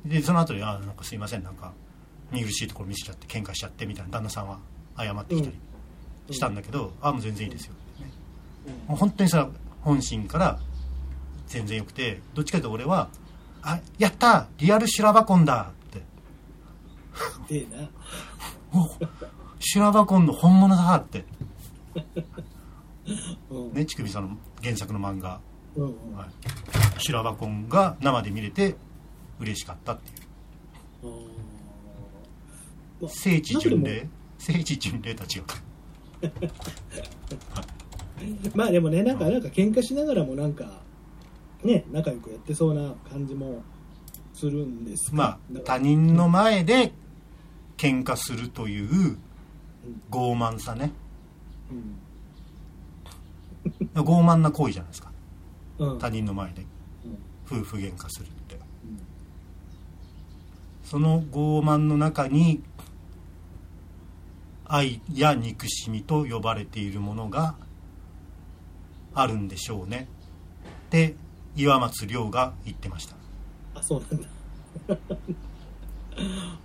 [0.07, 0.09] い。
[0.09, 1.73] でその後で「あーなんかすいませんなんか
[2.31, 4.61] 見苦しいところ見せちゃって喧嘩しちゃって」みたいな旦那さんは
[4.97, 5.57] 謝ってきたり
[6.31, 8.11] したんだけど「ああもう全然いいですよ」ね。
[8.87, 9.51] もう本当にさ
[9.85, 10.59] 本心から
[11.47, 13.09] 全然よくてどっちかというと俺は
[13.63, 16.03] 「あやったリアル修羅場コンだ!」って。
[17.51, 17.89] ええな
[18.73, 18.91] 「お
[19.61, 21.25] 修羅場コンの本物だ!」って。
[23.51, 23.73] うん。
[23.75, 25.41] ね乳首さんの原作の漫画。
[25.77, 26.17] うんうん。
[26.17, 26.29] はい、
[26.99, 28.77] 修羅場コンが生で見れて
[29.39, 31.09] 嬉しかったっていう。
[33.03, 34.09] まあ聖地巡礼？
[34.39, 35.57] 聖地巡礼とは違うか
[38.55, 40.81] まあでもねなんかなんか喧嘩しながらもなんか
[41.63, 43.63] ね仲良くやってそうな感じも
[44.33, 46.93] するんですがまあ他人の前で
[47.77, 49.19] 喧嘩するという
[50.11, 50.93] 傲慢さね。
[51.71, 51.99] うん。
[53.95, 55.11] 傲慢な行為じゃないですか。
[55.79, 55.99] うん。
[55.99, 56.65] 他人の前で
[57.05, 57.61] うん。
[57.61, 58.55] 夫婦喧嘩するって。
[58.55, 58.61] うん。
[60.85, 62.63] その傲慢の中に
[64.65, 67.55] 愛や憎しみと呼ばれているものが
[69.15, 70.09] あるんでしょうね。
[70.87, 71.15] って
[71.57, 73.17] 岩松亮が言ってました。
[73.75, 74.29] あそうなんだ。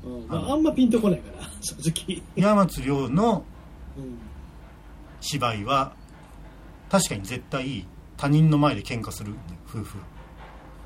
[0.04, 3.44] うんまあ、あんまピンとこないから正直、岩松亮の
[3.98, 4.18] うん。
[5.22, 5.94] 芝居は
[6.90, 7.86] 確かに絶対
[8.18, 9.38] 他人の前で喧嘩する、ね、
[9.68, 9.98] 夫婦。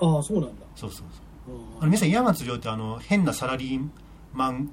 [0.02, 0.66] ああそうなんだ。
[0.76, 1.06] そうそう
[1.48, 1.56] そう。
[1.56, 3.90] ああの皆さん岩松亮ってあの変なサラリー
[4.34, 4.72] マン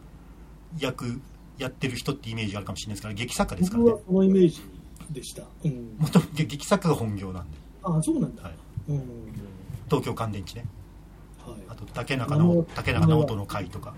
[0.78, 1.20] 役
[1.58, 3.90] やってる人ってイメージがあるかもしれないですから劇作家ですからね。
[3.90, 4.62] 僕はそのイメージ
[5.10, 8.54] でした、うん、もともと劇作家が本業なんで、ああそうなんだ、はい、
[8.88, 8.96] うん。
[8.96, 9.06] はい
[9.90, 10.66] 東京乾電池ね。
[11.68, 13.92] あと竹中直竹中直人の会とか。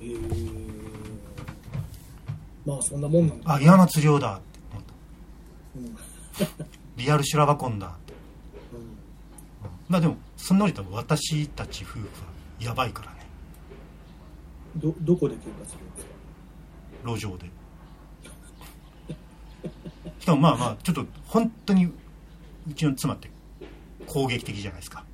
[0.00, 1.18] えー、
[2.64, 3.54] まあそんなもんなんだ。
[3.54, 4.60] あ岩松亮だって。
[4.70, 4.84] 思っ
[6.38, 6.66] たうん。
[6.96, 7.88] リアル修羅場コンだ。
[7.88, 8.12] って
[8.72, 8.96] うん。
[9.88, 12.06] まあでもそんなりと私たち夫婦は
[12.60, 13.18] やばいからね。
[14.76, 17.10] どどこで喧嘩するんですか？
[17.12, 17.50] 路上で
[20.20, 23.30] しかもまあまあちょっと本当にうちの妻って
[24.06, 25.04] 攻撃的じゃないですか。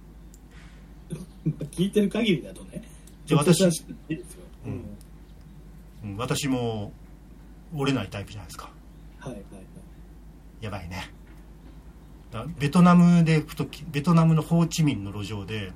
[1.72, 2.82] 聞いてる限りだとね。
[3.26, 3.70] じゃあ私う
[4.66, 4.72] うん。
[4.72, 4.74] ん。
[6.04, 6.92] うん私も
[7.74, 8.70] 折れないタイプじゃないですか。
[9.18, 9.62] はいはいはい。
[10.60, 11.10] やばいね。
[12.58, 15.70] ベトナムでふときベトナムのホーチミンの路上で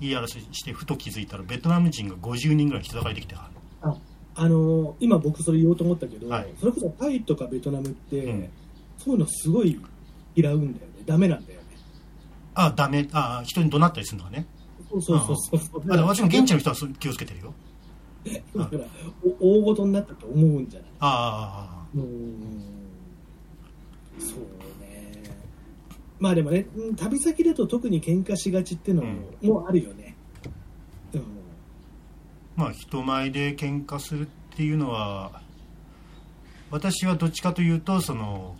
[0.00, 3.50] 言い争いしてふと気づいたらベトナム人が50人ぐらい人だかりできてた
[3.82, 3.94] あ
[4.34, 6.48] あのー今僕それ言おうと思ったけど、はい。
[6.58, 8.48] それこそタイとかベトナムって、うん。
[8.98, 9.80] そういうのすごい
[10.34, 10.92] 嫌うんだよね。
[11.06, 11.66] ダメなんだよね。
[12.54, 13.08] あダメ。
[13.12, 14.46] あ人に怒鳴ったりするのがね。
[14.90, 15.82] そうそうそうそう。
[15.88, 17.54] あでも私も現地の人は気をつけてるよ。
[18.54, 18.84] だから
[19.40, 20.90] お大事になったと思うんじゃない？
[21.00, 22.04] あうーん。
[24.18, 24.38] そう
[24.82, 25.22] ね。
[26.18, 29.99] まあでもねうん旅先だと特に喧嘩しがちっていうのもあるよね、
[32.60, 35.40] まあ人前で喧嘩するっていうのは
[36.70, 38.54] 私はどっちかというとその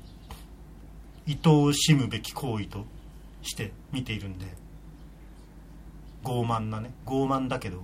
[1.28, 2.86] 愛おしむべき行為と
[3.42, 4.46] して見ているんで
[6.24, 7.82] 傲慢なね傲慢だけど。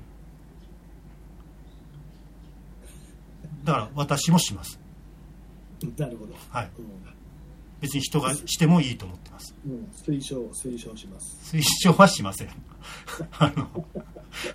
[3.65, 4.79] だから私もします。
[5.99, 6.35] なるほど。
[6.51, 6.71] はい。
[6.79, 6.87] うん。
[7.81, 9.55] 別に人がしてもいいと思ってます。
[9.67, 11.57] うん、推奨、推奨します。
[11.57, 12.51] 推奨はしません。
[13.39, 13.69] あの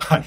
[0.00, 0.24] はい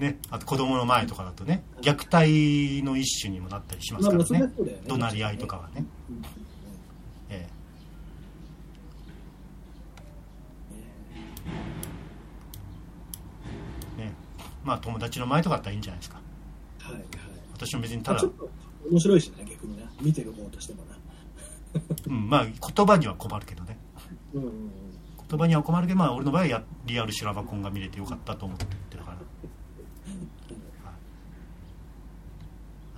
[0.00, 4.40] ねあと子供の前とかだとね虐待の一種にもなったりしますからね。
[4.40, 4.52] ね。
[4.86, 5.84] 怒鳴り合いとかはね、
[7.28, 7.46] え
[13.98, 14.00] え。
[14.00, 14.12] ね。
[14.64, 16.20] まあ友達の前とかだったらいいんじゃないですか。
[16.80, 17.04] はいはい。
[17.52, 18.14] 私も別にただ。
[18.14, 18.50] まあちょっと
[18.90, 19.84] 面白いしな、逆にな。
[20.00, 20.96] 見てる方としてもな。
[22.08, 23.78] うん、まあ言葉には困るけどね。
[24.32, 24.90] うんうんうん。
[25.30, 28.64] 言葉には困るけどまあ俺の場合はやリアル修羅場コンが見れてよかったと思って
[28.96, 29.16] るから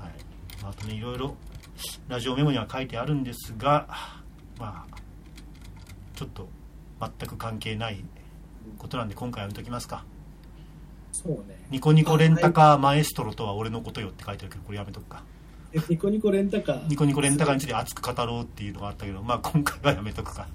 [0.03, 1.35] はい、まああとねいろいろ
[2.09, 3.87] ラジオメモには書いてあるんですが
[4.59, 4.97] まあ
[6.15, 6.49] ちょっと
[7.01, 8.05] 全く関係ない
[8.79, 10.05] ことなんで今回は見ときますか。
[11.11, 11.67] そうね。
[11.71, 15.25] ニコニコレンタカーマエストロとは俺のことよって書いてあるけどこれやめとくか。
[15.73, 16.89] えニコニコレンタカー？
[16.89, 20.47] ニコニコレンタカーについて熱く語ろうっていうのがあったけどまあ今回はやめとくか。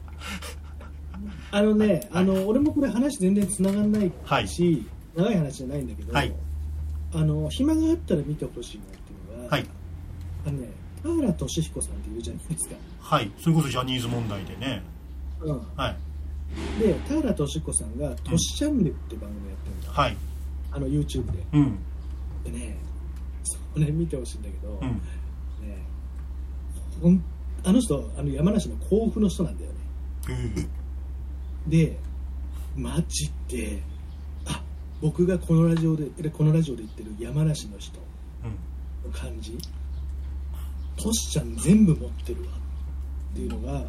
[1.51, 2.09] あのね、はい。
[2.13, 4.47] あの、俺もこれ話全然繋がんないはい。
[4.47, 4.85] し、
[5.15, 6.33] 長い話じゃないんだけど、はい。
[7.13, 9.67] あの、暇があったら見てほしいなっていうのは、はい
[10.47, 10.69] あのね、
[11.03, 12.75] 田原俊彦さんっているじゃないですか。
[13.01, 14.83] はいそれこそジャニーズ問題でね
[15.41, 15.61] うん。
[15.75, 15.97] はい
[16.79, 19.91] で、田原俊彦さんが、トシチャンネルって番組やってるんだ。
[19.91, 20.17] はい
[20.71, 21.43] あの、YouTube で。
[21.53, 21.77] うん
[22.43, 22.77] でね、
[23.43, 24.87] それ見てほしいんだけど、うん
[25.67, 25.77] ね、
[27.01, 27.23] ほん
[27.63, 29.77] あの人、あの山梨の甲府の人なんだよね。
[30.29, 30.67] へえ
[31.67, 31.99] で、
[32.75, 33.81] マジで、
[34.45, 34.61] あ
[35.01, 37.99] 僕がこのラジオで、でこのラジオで言ってる山梨の人
[38.43, 39.57] うんの感じ、
[40.97, 42.49] トシちゃん全部持ってるわ
[43.31, 43.85] っていうのが、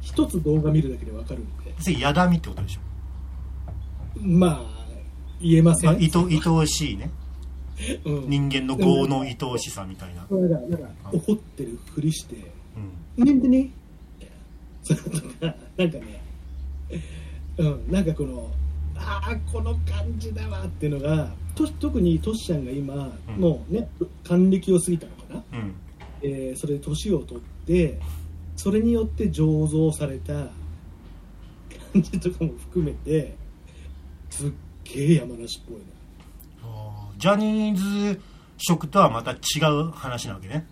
[0.00, 2.80] 一つ動画見るだけでわかるんで、それやだみってことでしょ、
[4.20, 4.60] まあ、
[5.40, 5.90] 言えません。
[5.90, 7.10] まあ、いと愛おしいね。
[8.04, 10.28] うん、人間の業の愛おしさみたいな、だ
[10.76, 12.36] からか怒ってるふりして、
[13.16, 13.70] うん、なんでね
[14.82, 16.22] それとか、なんかね、
[17.56, 18.50] うん、なんかこの、
[18.96, 23.88] ああ、この感じだわっていうのが、と特にトシちゃんが今、うんもうね、
[24.24, 25.74] 還暦を過ぎたのかな、うん
[26.22, 27.98] えーそれで年を取って、
[28.56, 30.32] それによって醸造された
[31.92, 33.34] 感じとかも含めて、
[34.30, 34.50] すっ
[34.84, 35.82] げえ山梨っぽいの。
[36.62, 38.20] あージャニーズ
[38.58, 39.36] 色とはまた違
[39.70, 40.66] う話なわけね。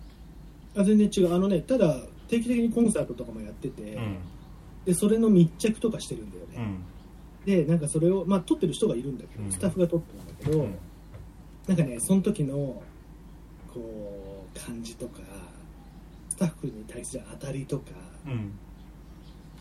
[0.75, 1.95] あ全然違う、あのね、ただ、
[2.27, 4.17] 定期的にコンサートとかもやってて、うん。
[4.85, 6.55] でそれの密着とかしてるんだよね。
[6.57, 6.85] うん。
[7.45, 9.51] でなんかそれを、まあ、撮ってる人がいるんだけど、うん。
[9.51, 10.75] スタッフが撮ってるんだけど、うん。
[11.67, 12.81] なんかねその時の
[13.73, 14.18] こう
[14.69, 15.21] 感じとか
[16.29, 17.85] スタッフに対する当たりとか
[18.27, 18.51] うん。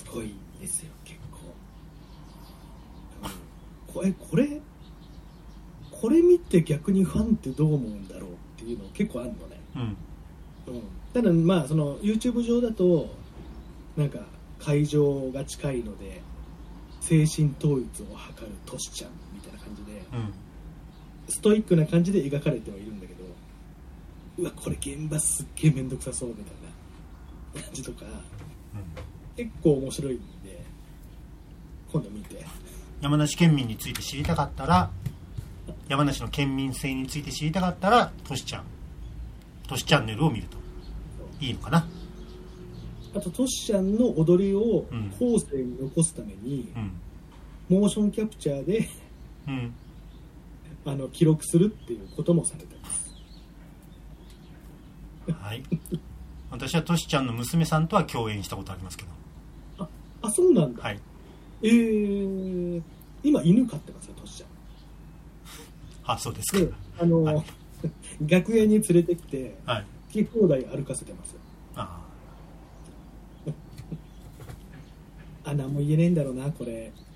[0.05, 1.39] すごいんですよ結構、
[3.25, 3.33] うん。
[3.95, 4.61] これこれ
[5.91, 9.83] これ見て逆にファンってどう思うんだろうっていうの結構あるのね、うん。
[10.75, 10.83] うん、
[11.13, 13.09] ただまあその YouTube 上だと
[13.97, 14.21] なんか
[14.61, 16.21] 会場が近いので
[17.01, 20.35] 精神統一を図るトシちゃんみたいな感じでうん。
[21.29, 23.18] ストイックな感じで描かれてはいるんだけど
[24.39, 26.45] うわこれ現場すっげえ面倒くさそうみたい
[27.57, 28.05] な感じとか
[29.37, 30.63] 結構面白いんで
[31.93, 32.45] 今度見て。
[33.01, 34.91] 山梨県民について知りたかったら
[35.89, 38.65] 山梨の県民性について知りたかったらトシちゃん。
[39.69, 40.59] トシチャンネルを見ると。
[41.41, 41.87] いいのかな？
[43.15, 45.11] あとトシちゃんの踊りをうん。
[45.19, 47.79] 後世に残すためにう、ん。
[47.81, 48.89] モーションキャプチャーで
[49.47, 49.75] うん。
[50.85, 53.08] あの記録するっていうこともされてます
[55.33, 55.63] はい。
[56.51, 59.89] 私はトシちゃんの娘さんとは共演したことありますけど。
[60.21, 61.01] あそうなんだ、はい。
[61.63, 62.83] えー、
[63.23, 64.49] 今犬飼ってますよトシちゃん。
[66.13, 66.59] あそうですか。
[66.59, 67.45] であの、はい。
[68.27, 69.83] 楽屋に連れてきてはい。
[69.83, 71.41] 好き放題歩かせてますよ。
[71.77, 72.01] あ
[75.47, 75.55] あ。
[75.55, 76.73] 何も言えねえんだろうなこれ。
[76.73, 77.09] ー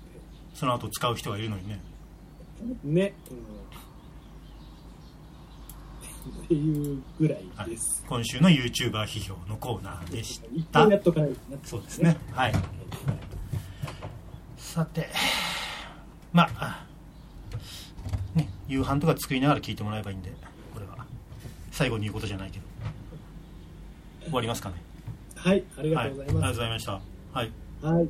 [0.53, 1.81] その後使う人がいるのにね。
[2.83, 3.37] ね、うん、
[6.29, 7.69] っていうぐらいはい。
[7.69, 12.17] です、今週の YouTuber 批評のコーナーでし一た回やっとかないとなそうですね。
[12.31, 12.53] はい。
[14.57, 15.07] さて
[16.31, 16.85] まあ
[18.33, 20.31] ね夕飯とか作りながら聞いてもらえばいいんで
[20.73, 21.05] これは。
[21.71, 22.65] 最後に言うことじゃないけど。
[24.25, 24.75] 終わりますかね。
[25.35, 26.91] はいありがはいありがとうとうございます、ございました。
[26.91, 27.51] はい。
[27.81, 28.09] はい